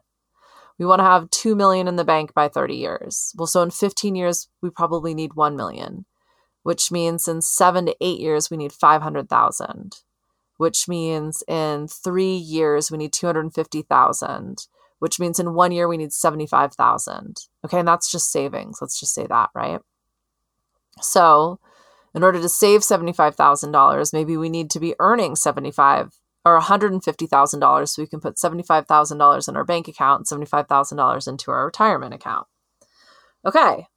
We 0.79 0.85
want 0.85 0.99
to 0.99 1.03
have 1.03 1.29
2 1.29 1.55
million 1.55 1.87
in 1.87 1.95
the 1.95 2.03
bank 2.03 2.33
by 2.33 2.47
30 2.47 2.75
years. 2.75 3.33
Well, 3.37 3.45
so 3.45 3.61
in 3.61 3.71
15 3.71 4.15
years 4.15 4.47
we 4.61 4.69
probably 4.69 5.13
need 5.13 5.35
1 5.35 5.55
million, 5.55 6.05
which 6.63 6.91
means 6.91 7.27
in 7.27 7.41
7 7.41 7.85
to 7.85 7.95
8 8.01 8.19
years 8.19 8.49
we 8.49 8.57
need 8.57 8.71
500,000 8.71 9.95
which 10.61 10.87
means 10.87 11.43
in 11.47 11.87
three 11.87 12.35
years 12.35 12.91
we 12.91 12.97
need 12.99 13.11
250,000, 13.11 14.67
which 14.99 15.19
means 15.19 15.39
in 15.39 15.55
one 15.55 15.71
year 15.71 15.87
we 15.87 15.97
need 15.97 16.13
75,000. 16.13 17.47
Okay, 17.65 17.79
and 17.79 17.87
that's 17.87 18.11
just 18.11 18.31
savings. 18.31 18.77
Let's 18.79 18.99
just 18.99 19.15
say 19.15 19.25
that, 19.25 19.49
right? 19.55 19.79
So, 20.99 21.59
in 22.13 22.23
order 22.23 22.41
to 22.41 22.49
save 22.49 22.81
$75,000, 22.81 24.13
maybe 24.13 24.35
we 24.35 24.49
need 24.49 24.69
to 24.71 24.79
be 24.79 24.95
earning 24.99 25.35
75 25.35 26.11
or 26.43 26.59
$150,000 26.59 27.87
so 27.87 28.01
we 28.01 28.07
can 28.07 28.19
put 28.19 28.35
$75,000 28.35 29.47
in 29.47 29.55
our 29.55 29.63
bank 29.63 29.87
account 29.87 30.31
and 30.31 30.41
$75,000 30.41 31.27
into 31.27 31.51
our 31.51 31.65
retirement 31.65 32.13
account. 32.13 32.47
Okay. 33.45 33.87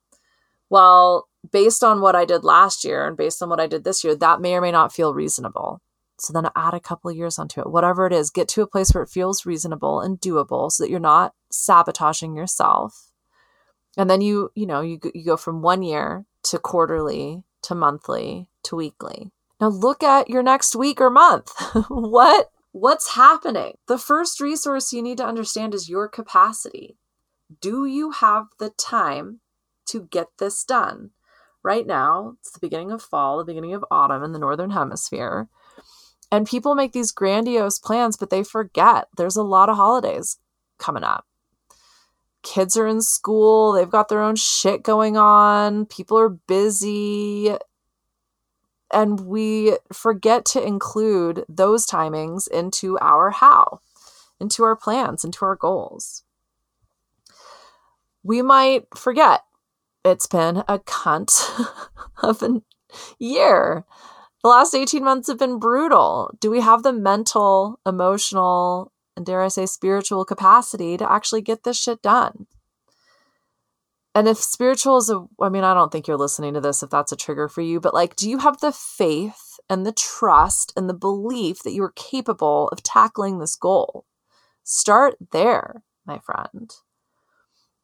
Well, 0.70 1.28
based 1.50 1.82
on 1.82 2.00
what 2.00 2.14
I 2.14 2.24
did 2.24 2.44
last 2.44 2.84
year 2.84 3.06
and 3.06 3.16
based 3.16 3.42
on 3.42 3.48
what 3.48 3.60
I 3.60 3.66
did 3.66 3.84
this 3.84 4.04
year, 4.04 4.14
that 4.14 4.40
may 4.40 4.54
or 4.54 4.60
may 4.60 4.72
not 4.72 4.92
feel 4.92 5.14
reasonable. 5.14 5.80
So 6.18 6.32
then 6.32 6.48
add 6.54 6.74
a 6.74 6.80
couple 6.80 7.10
of 7.10 7.16
years 7.16 7.38
onto 7.38 7.60
it. 7.60 7.70
Whatever 7.70 8.06
it 8.06 8.12
is, 8.12 8.30
get 8.30 8.48
to 8.48 8.62
a 8.62 8.66
place 8.66 8.92
where 8.92 9.02
it 9.02 9.10
feels 9.10 9.44
reasonable 9.44 10.00
and 10.00 10.20
doable 10.20 10.70
so 10.70 10.84
that 10.84 10.90
you're 10.90 11.00
not 11.00 11.34
sabotaging 11.50 12.36
yourself. 12.36 13.10
And 13.96 14.08
then 14.08 14.20
you, 14.20 14.50
you 14.54 14.66
know, 14.66 14.80
you 14.80 15.00
you 15.14 15.24
go 15.24 15.36
from 15.36 15.62
1 15.62 15.82
year 15.82 16.24
to 16.44 16.58
quarterly 16.58 17.42
to 17.62 17.74
monthly 17.74 18.48
to 18.64 18.76
weekly. 18.76 19.30
Now 19.60 19.68
look 19.68 20.02
at 20.02 20.28
your 20.28 20.42
next 20.42 20.76
week 20.76 21.00
or 21.00 21.10
month. 21.10 21.50
what 21.88 22.50
what's 22.72 23.14
happening? 23.14 23.78
The 23.86 23.98
first 23.98 24.40
resource 24.40 24.92
you 24.92 25.02
need 25.02 25.18
to 25.18 25.26
understand 25.26 25.74
is 25.74 25.88
your 25.88 26.08
capacity. 26.08 26.96
Do 27.60 27.86
you 27.86 28.10
have 28.10 28.46
the 28.58 28.70
time 28.70 29.40
to 29.86 30.02
get 30.10 30.28
this 30.38 30.64
done? 30.64 31.10
Right 31.62 31.86
now, 31.86 32.36
it's 32.40 32.50
the 32.50 32.60
beginning 32.60 32.90
of 32.90 33.00
fall, 33.00 33.38
the 33.38 33.44
beginning 33.44 33.74
of 33.74 33.84
autumn 33.90 34.22
in 34.22 34.32
the 34.32 34.38
northern 34.38 34.70
hemisphere. 34.70 35.48
And 36.30 36.46
people 36.46 36.74
make 36.74 36.92
these 36.92 37.12
grandiose 37.12 37.78
plans, 37.78 38.16
but 38.16 38.28
they 38.28 38.42
forget 38.42 39.08
there's 39.16 39.36
a 39.36 39.42
lot 39.42 39.68
of 39.68 39.76
holidays 39.76 40.38
coming 40.78 41.04
up. 41.04 41.26
Kids 42.44 42.76
are 42.76 42.86
in 42.86 43.00
school, 43.00 43.72
they've 43.72 43.90
got 43.90 44.08
their 44.08 44.22
own 44.22 44.36
shit 44.36 44.84
going 44.84 45.16
on, 45.16 45.86
people 45.86 46.16
are 46.16 46.28
busy. 46.28 47.56
And 48.92 49.20
we 49.20 49.78
forget 49.92 50.44
to 50.46 50.64
include 50.64 51.44
those 51.48 51.86
timings 51.86 52.46
into 52.46 52.96
our 53.00 53.30
how, 53.30 53.80
into 54.38 54.62
our 54.62 54.76
plans, 54.76 55.24
into 55.24 55.44
our 55.44 55.56
goals. 55.56 56.22
We 58.22 58.40
might 58.42 58.86
forget 58.94 59.40
it's 60.04 60.26
been 60.26 60.58
a 60.68 60.78
cunt 60.78 61.50
of 62.22 62.42
a 62.42 62.62
year. 63.18 63.84
The 64.42 64.48
last 64.48 64.74
18 64.74 65.02
months 65.02 65.28
have 65.28 65.38
been 65.38 65.58
brutal. 65.58 66.30
Do 66.38 66.50
we 66.50 66.60
have 66.60 66.82
the 66.82 66.92
mental, 66.92 67.80
emotional, 67.86 68.92
and 69.16 69.24
dare 69.24 69.42
I 69.42 69.48
say 69.48 69.66
spiritual 69.66 70.24
capacity 70.24 70.96
to 70.96 71.10
actually 71.10 71.42
get 71.42 71.64
this 71.64 71.80
shit 71.80 72.02
done? 72.02 72.46
And 74.14 74.28
if 74.28 74.38
spiritual 74.38 74.96
is 74.96 75.10
a, 75.10 75.26
I 75.40 75.48
mean, 75.48 75.64
I 75.64 75.74
don't 75.74 75.90
think 75.90 76.06
you're 76.06 76.16
listening 76.16 76.54
to 76.54 76.60
this 76.60 76.82
if 76.82 76.90
that's 76.90 77.10
a 77.10 77.16
trigger 77.16 77.48
for 77.48 77.62
you, 77.62 77.80
but 77.80 77.94
like, 77.94 78.14
do 78.14 78.30
you 78.30 78.38
have 78.38 78.60
the 78.60 78.70
faith 78.70 79.58
and 79.68 79.84
the 79.84 79.92
trust 79.92 80.72
and 80.76 80.88
the 80.88 80.94
belief 80.94 81.62
that 81.64 81.72
you 81.72 81.82
are 81.82 81.92
capable 81.96 82.68
of 82.68 82.82
tackling 82.82 83.38
this 83.38 83.56
goal? 83.56 84.06
Start 84.62 85.16
there, 85.32 85.82
my 86.06 86.18
friend. 86.18 86.72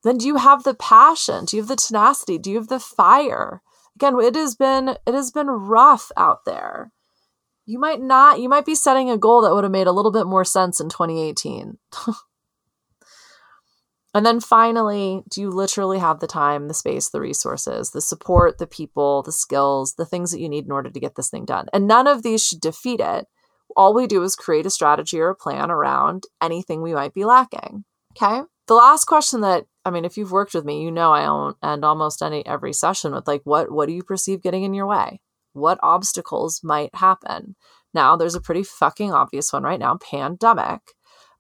Then 0.04 0.18
do 0.18 0.26
you 0.26 0.36
have 0.36 0.62
the 0.62 0.74
passion? 0.74 1.44
Do 1.44 1.56
you 1.56 1.62
have 1.62 1.68
the 1.68 1.76
tenacity? 1.76 2.38
Do 2.38 2.50
you 2.50 2.56
have 2.56 2.68
the 2.68 2.80
fire? 2.80 3.60
Again 3.96 4.18
it 4.20 4.34
has 4.36 4.54
been 4.54 4.88
it 4.88 5.14
has 5.14 5.30
been 5.30 5.48
rough 5.48 6.10
out 6.16 6.44
there 6.46 6.92
you 7.66 7.78
might 7.78 8.00
not 8.00 8.40
you 8.40 8.48
might 8.48 8.66
be 8.66 8.74
setting 8.74 9.10
a 9.10 9.18
goal 9.18 9.42
that 9.42 9.54
would 9.54 9.64
have 9.64 9.70
made 9.70 9.86
a 9.86 9.92
little 9.92 10.12
bit 10.12 10.26
more 10.26 10.44
sense 10.44 10.80
in 10.80 10.88
2018 10.88 11.78
and 14.14 14.26
then 14.26 14.40
finally 14.40 15.22
do 15.30 15.40
you 15.40 15.50
literally 15.50 15.98
have 15.98 16.20
the 16.20 16.26
time 16.26 16.68
the 16.68 16.74
space 16.74 17.10
the 17.10 17.20
resources 17.20 17.90
the 17.90 18.00
support 18.00 18.58
the 18.58 18.66
people 18.66 19.22
the 19.22 19.32
skills 19.32 19.94
the 19.94 20.06
things 20.06 20.30
that 20.30 20.40
you 20.40 20.48
need 20.48 20.64
in 20.64 20.72
order 20.72 20.90
to 20.90 21.00
get 21.00 21.14
this 21.14 21.30
thing 21.30 21.44
done? 21.44 21.66
And 21.72 21.86
none 21.86 22.06
of 22.06 22.22
these 22.22 22.44
should 22.44 22.60
defeat 22.60 23.00
it. 23.00 23.26
All 23.76 23.94
we 23.94 24.08
do 24.08 24.22
is 24.24 24.34
create 24.34 24.66
a 24.66 24.70
strategy 24.70 25.20
or 25.20 25.28
a 25.28 25.34
plan 25.34 25.70
around 25.70 26.24
anything 26.40 26.82
we 26.82 26.92
might 26.92 27.14
be 27.14 27.24
lacking 27.24 27.84
okay? 28.16 28.42
The 28.66 28.74
last 28.74 29.04
question 29.04 29.40
that 29.40 29.64
I 29.84 29.90
mean, 29.90 30.04
if 30.04 30.16
you've 30.18 30.32
worked 30.32 30.54
with 30.54 30.64
me, 30.64 30.82
you 30.82 30.90
know 30.90 31.12
I 31.12 31.52
end 31.62 31.84
almost 31.84 32.22
any 32.22 32.44
every 32.46 32.72
session 32.72 33.12
with 33.12 33.26
like, 33.26 33.42
what 33.44 33.70
what 33.70 33.86
do 33.86 33.94
you 33.94 34.02
perceive 34.02 34.42
getting 34.42 34.62
in 34.62 34.74
your 34.74 34.86
way? 34.86 35.20
What 35.52 35.78
obstacles 35.82 36.60
might 36.62 36.94
happen? 36.94 37.56
Now, 37.92 38.16
there's 38.16 38.34
a 38.34 38.40
pretty 38.40 38.62
fucking 38.62 39.12
obvious 39.12 39.52
one 39.52 39.64
right 39.64 39.80
now, 39.80 39.98
pandemic. 39.98 40.80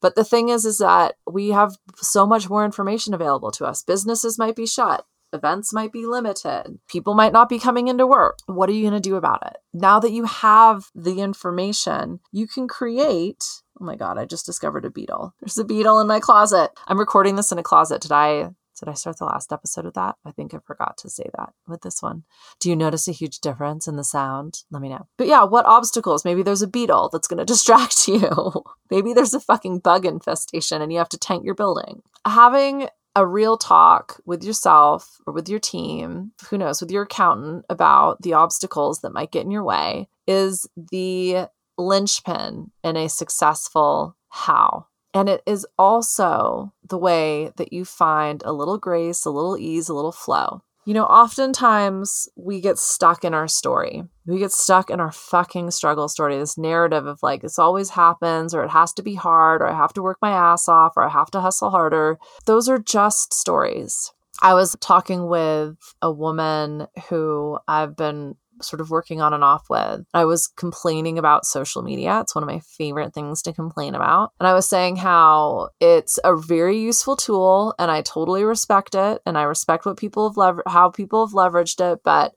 But 0.00 0.14
the 0.14 0.24
thing 0.24 0.48
is, 0.48 0.64
is 0.64 0.78
that 0.78 1.14
we 1.30 1.50
have 1.50 1.76
so 1.96 2.26
much 2.26 2.48
more 2.48 2.64
information 2.64 3.14
available 3.14 3.50
to 3.52 3.66
us. 3.66 3.82
Businesses 3.82 4.38
might 4.38 4.56
be 4.56 4.66
shut. 4.66 5.04
Events 5.32 5.72
might 5.72 5.92
be 5.92 6.06
limited. 6.06 6.80
People 6.88 7.14
might 7.14 7.32
not 7.32 7.48
be 7.48 7.60
coming 7.60 7.86
into 7.86 8.06
work. 8.06 8.38
What 8.46 8.68
are 8.68 8.72
you 8.72 8.82
going 8.82 9.00
to 9.00 9.08
do 9.08 9.14
about 9.14 9.46
it? 9.46 9.58
Now 9.72 10.00
that 10.00 10.10
you 10.10 10.24
have 10.24 10.86
the 10.94 11.20
information, 11.20 12.18
you 12.32 12.48
can 12.48 12.66
create 12.66 13.44
Oh 13.80 13.84
my 13.84 13.96
god, 13.96 14.18
I 14.18 14.26
just 14.26 14.44
discovered 14.44 14.84
a 14.84 14.90
beetle. 14.90 15.34
There's 15.40 15.56
a 15.56 15.64
beetle 15.64 16.00
in 16.00 16.06
my 16.06 16.20
closet. 16.20 16.70
I'm 16.86 16.98
recording 16.98 17.36
this 17.36 17.50
in 17.50 17.58
a 17.58 17.62
closet. 17.62 18.02
Did 18.02 18.12
I 18.12 18.50
did 18.80 18.88
I 18.88 18.94
start 18.94 19.18
the 19.18 19.26
last 19.26 19.52
episode 19.52 19.84
with 19.84 19.94
that? 19.94 20.16
I 20.24 20.32
think 20.32 20.54
I 20.54 20.58
forgot 20.64 20.96
to 20.98 21.10
say 21.10 21.28
that 21.36 21.52
with 21.68 21.82
this 21.82 22.02
one. 22.02 22.24
Do 22.58 22.70
you 22.70 22.76
notice 22.76 23.06
a 23.06 23.12
huge 23.12 23.40
difference 23.40 23.86
in 23.86 23.96
the 23.96 24.04
sound? 24.04 24.62
Let 24.70 24.82
me 24.82 24.88
know. 24.88 25.06
But 25.18 25.26
yeah, 25.26 25.44
what 25.44 25.66
obstacles? 25.66 26.24
Maybe 26.24 26.42
there's 26.42 26.62
a 26.62 26.66
beetle 26.66 27.10
that's 27.12 27.28
going 27.28 27.38
to 27.44 27.44
distract 27.44 28.08
you. 28.08 28.64
Maybe 28.90 29.12
there's 29.12 29.34
a 29.34 29.40
fucking 29.40 29.80
bug 29.80 30.06
infestation 30.06 30.82
and 30.82 30.92
you 30.92 30.98
have 30.98 31.08
to 31.10 31.18
tank 31.18 31.44
your 31.44 31.54
building. 31.54 32.02
Having 32.26 32.88
a 33.16 33.26
real 33.26 33.56
talk 33.56 34.20
with 34.24 34.44
yourself 34.44 35.18
or 35.26 35.32
with 35.32 35.48
your 35.48 35.58
team, 35.58 36.32
who 36.48 36.56
knows, 36.56 36.80
with 36.80 36.90
your 36.90 37.02
accountant 37.02 37.64
about 37.68 38.22
the 38.22 38.34
obstacles 38.34 39.00
that 39.00 39.12
might 39.12 39.32
get 39.32 39.44
in 39.44 39.50
your 39.50 39.64
way 39.64 40.08
is 40.26 40.68
the 40.76 41.48
linchpin 41.76 42.70
in 42.84 42.96
a 42.96 43.08
successful 43.08 44.16
how. 44.28 44.86
And 45.12 45.28
it 45.28 45.42
is 45.46 45.66
also 45.78 46.72
the 46.86 46.98
way 46.98 47.52
that 47.56 47.72
you 47.72 47.84
find 47.84 48.42
a 48.44 48.52
little 48.52 48.78
grace, 48.78 49.24
a 49.24 49.30
little 49.30 49.58
ease, 49.58 49.88
a 49.88 49.94
little 49.94 50.12
flow. 50.12 50.62
You 50.86 50.94
know, 50.94 51.04
oftentimes 51.04 52.28
we 52.36 52.60
get 52.60 52.78
stuck 52.78 53.24
in 53.24 53.34
our 53.34 53.48
story. 53.48 54.04
We 54.26 54.38
get 54.38 54.50
stuck 54.50 54.88
in 54.88 54.98
our 54.98 55.12
fucking 55.12 55.70
struggle 55.72 56.08
story, 56.08 56.38
this 56.38 56.56
narrative 56.56 57.06
of 57.06 57.22
like, 57.22 57.42
this 57.42 57.58
always 57.58 57.90
happens, 57.90 58.54
or 58.54 58.64
it 58.64 58.70
has 58.70 58.92
to 58.94 59.02
be 59.02 59.14
hard, 59.14 59.62
or 59.62 59.68
I 59.68 59.76
have 59.76 59.92
to 59.94 60.02
work 60.02 60.18
my 60.22 60.30
ass 60.30 60.68
off, 60.68 60.94
or 60.96 61.02
I 61.02 61.08
have 61.08 61.30
to 61.32 61.40
hustle 61.40 61.70
harder. 61.70 62.18
Those 62.46 62.68
are 62.68 62.78
just 62.78 63.34
stories. 63.34 64.12
I 64.42 64.54
was 64.54 64.74
talking 64.80 65.28
with 65.28 65.76
a 66.00 66.10
woman 66.10 66.86
who 67.08 67.58
I've 67.68 67.94
been 67.94 68.36
sort 68.62 68.80
of 68.80 68.90
working 68.90 69.20
on 69.20 69.32
and 69.32 69.44
off 69.44 69.66
with. 69.68 70.04
I 70.14 70.24
was 70.24 70.46
complaining 70.46 71.18
about 71.18 71.46
social 71.46 71.82
media. 71.82 72.20
It's 72.20 72.34
one 72.34 72.44
of 72.44 72.48
my 72.48 72.60
favorite 72.60 73.14
things 73.14 73.42
to 73.42 73.52
complain 73.52 73.94
about. 73.94 74.32
And 74.40 74.46
I 74.46 74.54
was 74.54 74.68
saying 74.68 74.96
how 74.96 75.70
it's 75.80 76.18
a 76.24 76.36
very 76.36 76.78
useful 76.78 77.16
tool 77.16 77.74
and 77.78 77.90
I 77.90 78.02
totally 78.02 78.44
respect 78.44 78.94
it 78.94 79.20
and 79.26 79.36
I 79.38 79.42
respect 79.42 79.86
what 79.86 79.96
people 79.96 80.28
have 80.28 80.36
lever- 80.36 80.62
how 80.66 80.90
people 80.90 81.26
have 81.26 81.34
leveraged 81.34 81.92
it, 81.92 82.00
but 82.04 82.32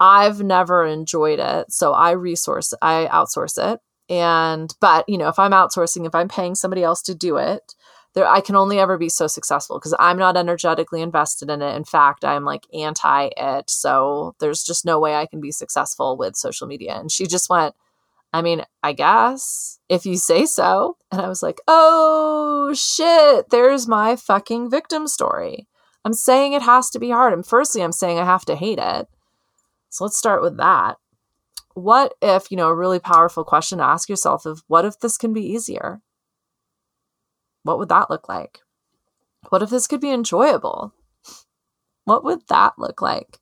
I've 0.00 0.42
never 0.42 0.86
enjoyed 0.86 1.38
it. 1.38 1.72
So 1.72 1.92
I 1.92 2.12
resource 2.12 2.72
I 2.82 3.08
outsource 3.10 3.72
it. 3.72 3.80
And 4.10 4.74
but, 4.80 5.04
you 5.08 5.18
know, 5.18 5.28
if 5.28 5.38
I'm 5.38 5.50
outsourcing, 5.50 6.06
if 6.06 6.14
I'm 6.14 6.28
paying 6.28 6.54
somebody 6.54 6.82
else 6.82 7.02
to 7.02 7.14
do 7.14 7.36
it, 7.36 7.74
there 8.18 8.28
I 8.28 8.40
can 8.40 8.56
only 8.56 8.80
ever 8.80 8.98
be 8.98 9.08
so 9.08 9.28
successful 9.28 9.78
because 9.78 9.94
I'm 9.98 10.18
not 10.18 10.36
energetically 10.36 11.02
invested 11.02 11.50
in 11.50 11.62
it. 11.62 11.76
In 11.76 11.84
fact, 11.84 12.24
I'm 12.24 12.44
like 12.44 12.66
anti 12.74 13.30
it. 13.36 13.70
So 13.70 14.34
there's 14.40 14.64
just 14.64 14.84
no 14.84 14.98
way 14.98 15.14
I 15.14 15.26
can 15.26 15.40
be 15.40 15.52
successful 15.52 16.16
with 16.16 16.34
social 16.34 16.66
media. 16.66 16.98
And 16.98 17.12
she 17.12 17.26
just 17.26 17.48
went, 17.48 17.76
I 18.32 18.42
mean, 18.42 18.64
I 18.82 18.92
guess 18.92 19.78
if 19.88 20.04
you 20.04 20.16
say 20.16 20.46
so. 20.46 20.96
And 21.12 21.20
I 21.20 21.28
was 21.28 21.44
like, 21.44 21.60
oh 21.68 22.74
shit, 22.74 23.50
there's 23.50 23.86
my 23.86 24.16
fucking 24.16 24.68
victim 24.68 25.06
story. 25.06 25.68
I'm 26.04 26.12
saying 26.12 26.54
it 26.54 26.62
has 26.62 26.90
to 26.90 26.98
be 26.98 27.10
hard. 27.10 27.32
And 27.32 27.46
firstly, 27.46 27.82
I'm 27.82 27.92
saying 27.92 28.18
I 28.18 28.24
have 28.24 28.44
to 28.46 28.56
hate 28.56 28.80
it. 28.80 29.06
So 29.90 30.04
let's 30.04 30.18
start 30.18 30.42
with 30.42 30.56
that. 30.56 30.96
What 31.74 32.14
if, 32.20 32.50
you 32.50 32.56
know, 32.56 32.68
a 32.68 32.74
really 32.74 32.98
powerful 32.98 33.44
question 33.44 33.78
to 33.78 33.84
ask 33.84 34.08
yourself 34.08 34.44
of 34.44 34.64
what 34.66 34.84
if 34.84 34.98
this 34.98 35.16
can 35.16 35.32
be 35.32 35.46
easier? 35.46 36.00
What 37.68 37.78
would 37.78 37.90
that 37.90 38.08
look 38.08 38.30
like? 38.30 38.60
What 39.50 39.62
if 39.62 39.68
this 39.68 39.86
could 39.86 40.00
be 40.00 40.10
enjoyable? 40.10 40.94
What 42.04 42.24
would 42.24 42.48
that 42.48 42.78
look 42.78 43.02
like? 43.02 43.40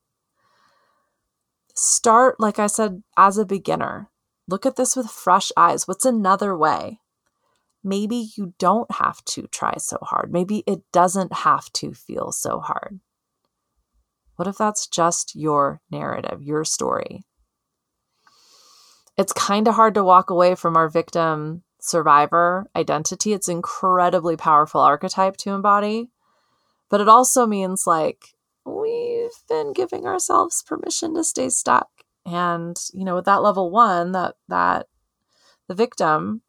Start, 1.77 2.41
like 2.41 2.59
I 2.59 2.67
said, 2.67 3.05
as 3.17 3.39
a 3.39 3.47
beginner. 3.47 4.11
Look 4.49 4.67
at 4.67 4.75
this 4.75 4.97
with 4.97 5.07
fresh 5.07 5.53
eyes. 5.57 5.87
What's 5.87 6.05
another 6.05 6.57
way? 6.57 6.99
Maybe 7.85 8.31
you 8.37 8.55
don't 8.59 8.91
have 8.91 9.25
to 9.27 9.47
try 9.47 9.75
so 9.79 9.99
hard. 10.03 10.33
Maybe 10.33 10.65
it 10.67 10.81
doesn't 10.93 11.33
have 11.33 11.73
to 11.75 11.95
feel 11.95 12.33
so 12.33 12.59
hard. 12.59 12.99
What 14.35 14.49
if 14.49 14.59
that's 14.59 14.89
just 14.89 15.37
your 15.37 15.81
narrative, 15.89 16.43
your 16.43 16.65
story? 16.65 17.23
It's 19.17 19.33
kind 19.33 19.69
of 19.69 19.77
hard 19.77 19.95
to 19.95 20.03
walk 20.03 20.31
away 20.31 20.57
from 20.57 20.77
our 20.77 20.89
victim 20.89 21.63
survivor 21.89 22.67
identity. 22.75 23.33
It's 23.33 23.49
incredibly 23.49 24.37
powerful 24.37 24.81
archetype 24.81 25.37
to 25.39 25.51
embody. 25.51 26.11
But 26.89 27.01
it 27.01 27.09
also 27.09 27.47
means 27.47 27.87
like 27.87 28.35
we've 28.65 29.31
been 29.49 29.73
giving 29.73 30.07
ourselves 30.07 30.63
permission 30.63 31.15
to 31.15 31.25
stay 31.25 31.49
stuck. 31.49 31.89
And, 32.25 32.77
you 32.93 33.05
know, 33.05 33.15
with 33.15 33.25
that 33.27 33.43
level 33.43 33.71
one, 33.71 34.13
that 34.13 34.37
that 34.49 34.87
the 35.69 35.75
victim, 35.75 36.43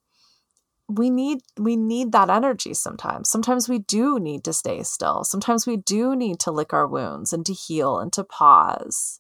we 0.88 1.10
need 1.10 1.40
we 1.58 1.76
need 1.76 2.12
that 2.12 2.30
energy 2.30 2.74
sometimes. 2.74 3.30
Sometimes 3.30 3.68
we 3.68 3.80
do 3.80 4.20
need 4.20 4.44
to 4.46 4.54
stay 4.54 4.84
still. 4.84 5.24
Sometimes 5.24 5.68
we 5.68 5.78
do 5.78 6.16
need 6.16 6.40
to 6.42 6.52
lick 6.52 6.74
our 6.74 6.88
wounds 6.88 7.34
and 7.34 7.46
to 7.46 7.54
heal 7.54 8.00
and 8.00 8.12
to 8.14 8.24
pause. 8.24 9.20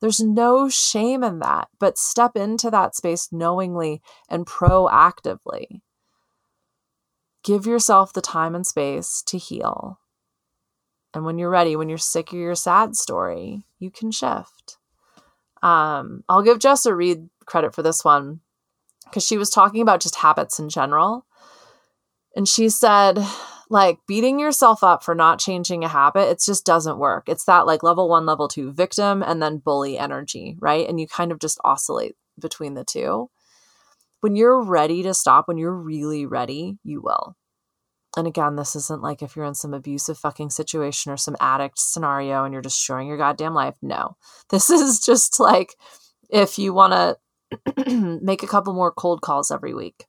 There's 0.00 0.20
no 0.20 0.68
shame 0.68 1.24
in 1.24 1.40
that, 1.40 1.68
but 1.78 1.98
step 1.98 2.36
into 2.36 2.70
that 2.70 2.94
space 2.94 3.30
knowingly 3.32 4.00
and 4.28 4.46
proactively. 4.46 5.80
Give 7.42 7.66
yourself 7.66 8.12
the 8.12 8.20
time 8.20 8.54
and 8.54 8.66
space 8.66 9.22
to 9.26 9.38
heal. 9.38 9.98
And 11.14 11.24
when 11.24 11.38
you're 11.38 11.50
ready, 11.50 11.74
when 11.74 11.88
you're 11.88 11.98
sick 11.98 12.32
of 12.32 12.38
your 12.38 12.54
sad 12.54 12.94
story, 12.94 13.64
you 13.78 13.90
can 13.90 14.10
shift. 14.10 14.78
Um, 15.62 16.22
I'll 16.28 16.42
give 16.42 16.58
Jessa 16.58 16.94
Reed 16.94 17.28
credit 17.46 17.74
for 17.74 17.82
this 17.82 18.04
one 18.04 18.40
because 19.04 19.26
she 19.26 19.38
was 19.38 19.50
talking 19.50 19.80
about 19.80 20.00
just 20.00 20.16
habits 20.16 20.58
in 20.58 20.68
general. 20.68 21.26
And 22.36 22.46
she 22.46 22.68
said, 22.68 23.18
like 23.70 23.98
beating 24.06 24.38
yourself 24.38 24.82
up 24.82 25.02
for 25.02 25.14
not 25.14 25.38
changing 25.38 25.84
a 25.84 25.88
habit, 25.88 26.28
it 26.28 26.40
just 26.44 26.64
doesn't 26.64 26.98
work. 26.98 27.28
It's 27.28 27.44
that 27.44 27.66
like 27.66 27.82
level 27.82 28.08
one, 28.08 28.26
level 28.26 28.48
two 28.48 28.72
victim 28.72 29.22
and 29.22 29.42
then 29.42 29.58
bully 29.58 29.98
energy, 29.98 30.56
right? 30.60 30.88
And 30.88 30.98
you 31.00 31.06
kind 31.06 31.32
of 31.32 31.38
just 31.38 31.60
oscillate 31.64 32.16
between 32.40 32.74
the 32.74 32.84
two. 32.84 33.30
When 34.20 34.36
you're 34.36 34.62
ready 34.62 35.02
to 35.02 35.14
stop, 35.14 35.48
when 35.48 35.58
you're 35.58 35.74
really 35.74 36.26
ready, 36.26 36.78
you 36.82 37.00
will. 37.02 37.36
And 38.16 38.26
again, 38.26 38.56
this 38.56 38.74
isn't 38.74 39.02
like 39.02 39.22
if 39.22 39.36
you're 39.36 39.44
in 39.44 39.54
some 39.54 39.74
abusive 39.74 40.18
fucking 40.18 40.50
situation 40.50 41.12
or 41.12 41.16
some 41.16 41.36
addict 41.40 41.78
scenario 41.78 42.44
and 42.44 42.52
you're 42.52 42.62
destroying 42.62 43.06
your 43.06 43.18
goddamn 43.18 43.54
life. 43.54 43.74
No. 43.82 44.16
This 44.50 44.70
is 44.70 45.00
just 45.00 45.38
like 45.38 45.76
if 46.30 46.58
you 46.58 46.72
want 46.72 47.16
to 47.76 48.20
make 48.22 48.42
a 48.42 48.46
couple 48.46 48.72
more 48.72 48.90
cold 48.90 49.20
calls 49.20 49.50
every 49.50 49.74
week 49.74 50.06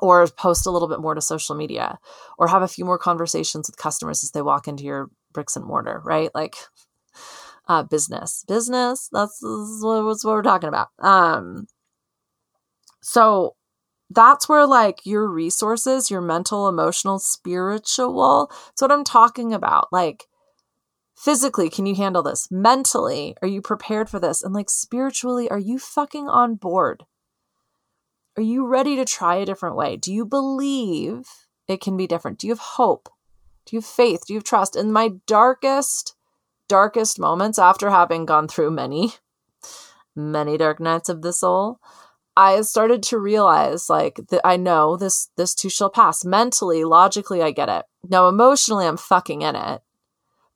or 0.00 0.26
post 0.28 0.66
a 0.66 0.70
little 0.70 0.88
bit 0.88 1.00
more 1.00 1.14
to 1.14 1.20
social 1.20 1.56
media 1.56 1.98
or 2.38 2.48
have 2.48 2.62
a 2.62 2.68
few 2.68 2.84
more 2.84 2.98
conversations 2.98 3.68
with 3.68 3.76
customers 3.76 4.22
as 4.22 4.30
they 4.30 4.42
walk 4.42 4.68
into 4.68 4.84
your 4.84 5.10
bricks 5.32 5.56
and 5.56 5.64
mortar, 5.64 6.00
right? 6.04 6.30
Like 6.34 6.56
uh, 7.68 7.82
business, 7.82 8.44
business. 8.46 9.08
That's, 9.12 9.40
that's 9.40 9.80
what 9.82 10.24
we're 10.24 10.42
talking 10.42 10.68
about. 10.68 10.88
Um, 10.98 11.66
so 13.00 13.56
that's 14.10 14.48
where 14.48 14.66
like 14.66 15.00
your 15.04 15.28
resources, 15.28 16.10
your 16.10 16.20
mental, 16.20 16.68
emotional, 16.68 17.18
spiritual, 17.18 18.50
it's 18.70 18.82
what 18.82 18.92
I'm 18.92 19.04
talking 19.04 19.54
about. 19.54 19.88
Like 19.92 20.26
physically, 21.16 21.70
can 21.70 21.86
you 21.86 21.94
handle 21.94 22.22
this? 22.22 22.48
Mentally, 22.50 23.36
are 23.42 23.48
you 23.48 23.60
prepared 23.62 24.08
for 24.08 24.18
this? 24.18 24.42
And 24.42 24.54
like 24.54 24.70
spiritually, 24.70 25.50
are 25.50 25.58
you 25.58 25.78
fucking 25.78 26.28
on 26.28 26.56
board? 26.56 27.04
Are 28.40 28.42
you 28.42 28.66
ready 28.66 28.96
to 28.96 29.04
try 29.04 29.36
a 29.36 29.44
different 29.44 29.76
way? 29.76 29.98
Do 29.98 30.10
you 30.10 30.24
believe 30.24 31.28
it 31.68 31.82
can 31.82 31.98
be 31.98 32.06
different? 32.06 32.38
Do 32.38 32.46
you 32.46 32.54
have 32.54 32.58
hope? 32.58 33.10
Do 33.66 33.76
you 33.76 33.80
have 33.82 33.86
faith? 33.86 34.22
Do 34.26 34.32
you 34.32 34.38
have 34.38 34.44
trust? 34.44 34.76
In 34.76 34.92
my 34.92 35.10
darkest, 35.26 36.14
darkest 36.66 37.18
moments, 37.18 37.58
after 37.58 37.90
having 37.90 38.24
gone 38.24 38.48
through 38.48 38.70
many, 38.70 39.12
many 40.16 40.56
dark 40.56 40.80
nights 40.80 41.10
of 41.10 41.20
the 41.20 41.34
soul, 41.34 41.80
I 42.34 42.62
started 42.62 43.02
to 43.02 43.18
realize 43.18 43.90
like 43.90 44.18
that 44.30 44.40
I 44.42 44.56
know 44.56 44.96
this 44.96 45.28
this 45.36 45.54
too 45.54 45.68
shall 45.68 45.90
pass. 45.90 46.24
Mentally, 46.24 46.82
logically, 46.82 47.42
I 47.42 47.50
get 47.50 47.68
it. 47.68 47.84
Now 48.08 48.26
emotionally, 48.26 48.86
I'm 48.86 48.96
fucking 48.96 49.42
in 49.42 49.54
it. 49.54 49.82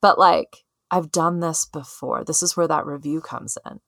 But 0.01 0.19
like 0.19 0.65
I've 0.91 1.13
done 1.13 1.41
this 1.41 1.67
before. 1.67 2.25
This 2.25 2.43
is 2.43 2.57
where 2.57 2.67
that 2.67 2.87
review 2.87 3.21
comes 3.21 3.59
in. 3.67 3.81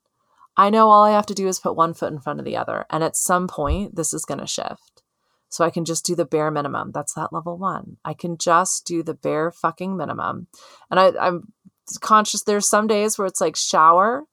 I 0.57 0.71
know 0.71 0.89
all 0.89 1.05
I 1.05 1.11
have 1.11 1.27
to 1.27 1.35
do 1.35 1.49
is 1.49 1.59
put 1.59 1.77
one 1.77 1.93
foot 1.95 2.13
in 2.13 2.21
front 2.21 2.39
of 2.39 2.45
the 2.45 2.57
other. 2.57 2.87
And 2.91 3.05
at 3.05 3.17
some 3.17 3.47
point, 3.47 3.97
this 3.97 4.15
is 4.15 4.25
going 4.25 4.41
to 4.41 4.47
shift. 4.47 5.03
So 5.49 5.65
I 5.65 5.71
can 5.71 5.85
just 5.85 6.05
do 6.05 6.15
the 6.15 6.25
bare 6.25 6.51
minimum. 6.51 6.93
That's 6.93 7.15
that 7.15 7.33
level 7.33 7.59
one. 7.59 7.99
I 8.05 8.15
can 8.15 8.37
just 8.39 8.87
do 8.87 9.03
the 9.03 9.15
bare 9.15 9.51
fucking 9.51 9.97
minimum. 9.97 10.49
And 10.91 10.99
I, 10.99 11.13
I'm 11.21 11.53
conscious 12.01 12.43
there's 12.43 12.69
some 12.69 12.87
days 12.87 13.17
where 13.19 13.27
it's 13.27 13.41
like 13.41 13.57
shower, 13.57 14.25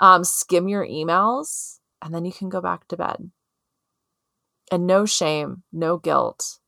um, 0.00 0.24
skim 0.24 0.68
your 0.68 0.86
emails, 0.86 1.78
and 2.02 2.14
then 2.14 2.24
you 2.24 2.32
can 2.32 2.48
go 2.48 2.60
back 2.60 2.88
to 2.88 2.96
bed. 2.96 3.30
And 4.72 4.86
no 4.86 5.04
shame, 5.04 5.62
no 5.72 5.98
guilt. 5.98 6.58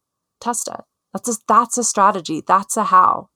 Test 0.40 0.68
it. 0.68 0.80
That's 1.12 1.28
a, 1.28 1.40
that's 1.46 1.78
a 1.78 1.84
strategy. 1.84 2.42
That's 2.46 2.76
a 2.76 2.84
how. 2.84 3.30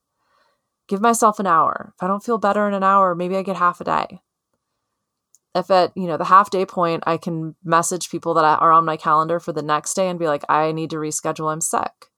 Give 0.89 1.01
myself 1.01 1.41
an 1.41 1.47
hour. 1.47 1.93
If 1.97 2.03
I 2.03 2.07
don't 2.07 2.23
feel 2.23 2.39
better 2.39 2.69
in 2.69 2.75
an 2.75 2.85
hour, 2.85 3.15
maybe 3.15 3.37
I 3.37 3.43
get 3.43 3.57
half 3.57 3.81
a 3.81 3.85
day. 3.85 4.21
If 5.57 5.71
at, 5.71 5.93
you 5.97 6.07
know, 6.07 6.19
the 6.19 6.25
half 6.25 6.51
day 6.51 6.67
point, 6.67 7.03
I 7.07 7.17
can 7.17 7.57
message 7.65 8.11
people 8.11 8.35
that 8.35 8.45
are 8.45 8.73
on 8.73 8.85
my 8.85 8.99
calendar 8.99 9.41
for 9.41 9.53
the 9.53 9.63
next 9.63 9.95
day 9.95 10.09
and 10.09 10.19
be 10.19 10.27
like, 10.27 10.45
I 10.51 10.71
need 10.71 10.91
to 10.91 10.97
reschedule, 10.97 11.51
I'm 11.51 11.63
sick. 11.63 12.11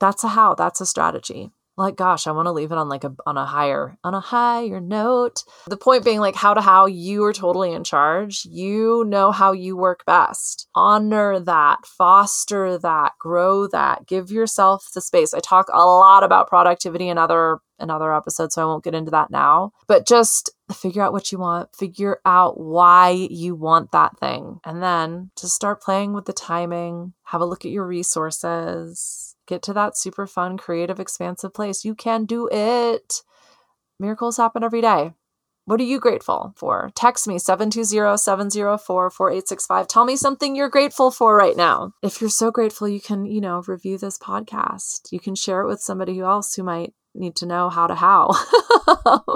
That's 0.00 0.24
a 0.24 0.28
how, 0.28 0.54
that's 0.54 0.80
a 0.80 0.86
strategy. 0.86 1.52
Like 1.74 1.96
gosh 1.96 2.26
i 2.26 2.32
want 2.32 2.46
to 2.46 2.52
leave 2.52 2.70
it 2.70 2.76
on 2.76 2.90
like 2.90 3.02
a 3.02 3.14
on 3.24 3.38
a 3.38 3.46
higher 3.46 3.96
on 4.04 4.12
a 4.12 4.20
higher 4.20 4.78
note. 4.78 5.42
The 5.66 5.78
point 5.78 6.04
being 6.04 6.20
like 6.20 6.34
how 6.34 6.52
to 6.52 6.60
how 6.60 6.84
you 6.84 7.24
are 7.24 7.32
totally 7.32 7.72
in 7.72 7.82
charge. 7.82 8.44
You 8.44 9.04
know 9.06 9.32
how 9.32 9.52
you 9.52 9.74
work 9.74 10.04
best. 10.04 10.68
Honor 10.74 11.40
that 11.40 11.86
foster 11.86 12.76
that 12.78 13.12
grow 13.18 13.66
that 13.68 14.06
give 14.06 14.30
yourself 14.30 14.88
the 14.94 15.00
space. 15.00 15.32
I 15.32 15.40
talk 15.40 15.68
a 15.72 15.78
lot 15.78 16.22
about 16.22 16.48
productivity 16.48 17.08
and 17.08 17.18
other 17.18 17.60
in 17.82 17.90
episode, 17.90 18.52
so 18.52 18.62
i 18.62 18.64
won't 18.64 18.84
get 18.84 18.94
into 18.94 19.10
that 19.10 19.30
now 19.30 19.72
but 19.86 20.06
just 20.06 20.50
figure 20.72 21.02
out 21.02 21.12
what 21.12 21.32
you 21.32 21.38
want 21.38 21.74
figure 21.74 22.18
out 22.24 22.58
why 22.58 23.10
you 23.30 23.54
want 23.54 23.92
that 23.92 24.18
thing 24.18 24.58
and 24.64 24.82
then 24.82 25.30
just 25.38 25.54
start 25.54 25.82
playing 25.82 26.12
with 26.12 26.24
the 26.24 26.32
timing 26.32 27.12
have 27.24 27.40
a 27.40 27.46
look 27.46 27.64
at 27.64 27.70
your 27.70 27.86
resources 27.86 29.32
Get 29.46 29.62
to 29.62 29.72
that 29.74 29.98
super 29.98 30.26
fun, 30.26 30.56
creative, 30.56 30.98
expansive 31.00 31.52
place. 31.52 31.84
You 31.84 31.94
can 31.94 32.24
do 32.24 32.48
it. 32.50 33.22
Miracles 33.98 34.36
happen 34.36 34.62
every 34.62 34.80
day. 34.80 35.10
What 35.64 35.80
are 35.80 35.84
you 35.84 35.98
grateful 36.00 36.54
for? 36.56 36.90
Text 36.94 37.28
me 37.28 37.36
720-704-4865. 37.36 39.88
Tell 39.88 40.04
me 40.04 40.16
something 40.16 40.56
you're 40.56 40.68
grateful 40.68 41.12
for 41.12 41.36
right 41.36 41.56
now. 41.56 41.92
If 42.02 42.20
you're 42.20 42.30
so 42.30 42.50
grateful, 42.50 42.88
you 42.88 43.00
can, 43.00 43.26
you 43.26 43.40
know, 43.40 43.62
review 43.66 43.98
this 43.98 44.18
podcast. 44.18 45.12
You 45.12 45.20
can 45.20 45.36
share 45.36 45.62
it 45.62 45.68
with 45.68 45.80
somebody 45.80 46.18
else 46.18 46.54
who 46.54 46.64
might 46.64 46.94
need 47.14 47.36
to 47.36 47.46
know 47.46 47.68
how 47.68 47.86
to 47.86 47.94
how. 47.94 48.34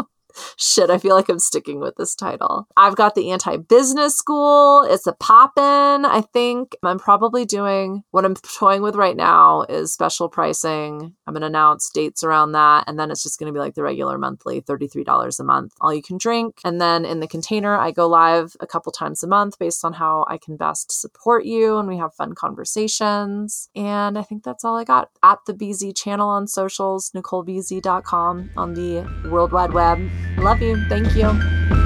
Shit, 0.59 0.88
I 0.88 0.97
feel 0.97 1.14
like 1.14 1.29
I'm 1.29 1.38
sticking 1.38 1.81
with 1.81 1.97
this 1.97 2.14
title. 2.14 2.66
I've 2.77 2.97
got 2.97 3.14
the 3.14 3.31
anti 3.31 3.59
business 3.59 4.16
school. 4.16 4.85
It's 4.85 5.07
a 5.07 5.12
poppin'. 5.12 6.07
I 6.07 6.23
think 6.33 6.77
I'm 6.83 6.99
probably 6.99 7.45
doing 7.45 8.03
what 8.11 8.25
I'm 8.25 8.35
toying 8.35 8.81
with 8.81 8.97
right 8.97 9.16
now 9.16 9.62
is 9.69 9.92
special 9.92 10.31
pricing. 10.31 11.14
I'm 11.27 11.35
going 11.35 11.42
to 11.42 11.49
announce 11.49 11.90
dates 11.90 12.25
around 12.25 12.53
that. 12.53 12.85
And 12.87 12.99
then 12.99 13.11
it's 13.11 13.23
just 13.23 13.38
going 13.38 13.53
to 13.53 13.53
be 13.53 13.61
like 13.61 13.75
the 13.75 13.83
regular 13.83 14.16
monthly 14.16 14.62
$33 14.62 15.40
a 15.40 15.45
month, 15.45 15.75
all 15.81 15.92
you 15.92 16.03
can 16.03 16.16
drink. 16.16 16.61
And 16.64 16.81
then 16.81 17.05
in 17.05 17.21
the 17.21 17.29
container, 17.29 17.77
I 17.77 17.90
go 17.90 18.07
live 18.07 18.57
a 18.61 18.66
couple 18.66 18.92
times 18.92 19.23
a 19.23 19.27
month 19.27 19.59
based 19.59 19.85
on 19.85 19.92
how 19.92 20.25
I 20.29 20.38
can 20.38 20.57
best 20.57 20.90
support 20.90 21.45
you. 21.45 21.77
And 21.77 21.87
we 21.87 21.99
have 21.99 22.14
fun 22.14 22.35
conversations. 22.35 23.69
And 23.77 24.19
I 24.19 24.23
think 24.23 24.42
that's 24.42 24.64
all 24.64 24.77
I 24.77 24.85
got 24.85 25.11
at 25.23 25.38
the 25.47 25.53
BZ 25.53 25.95
channel 25.97 26.29
on 26.29 26.47
socials, 26.47 27.11
NicoleBZ.com 27.14 28.51
on 28.57 28.75
the 28.75 29.29
World 29.31 29.53
Wide 29.53 29.73
Web. 29.75 29.99
Love 30.46 30.62
you. 30.62 30.76
Thank 30.88 31.16
you. 31.16 31.86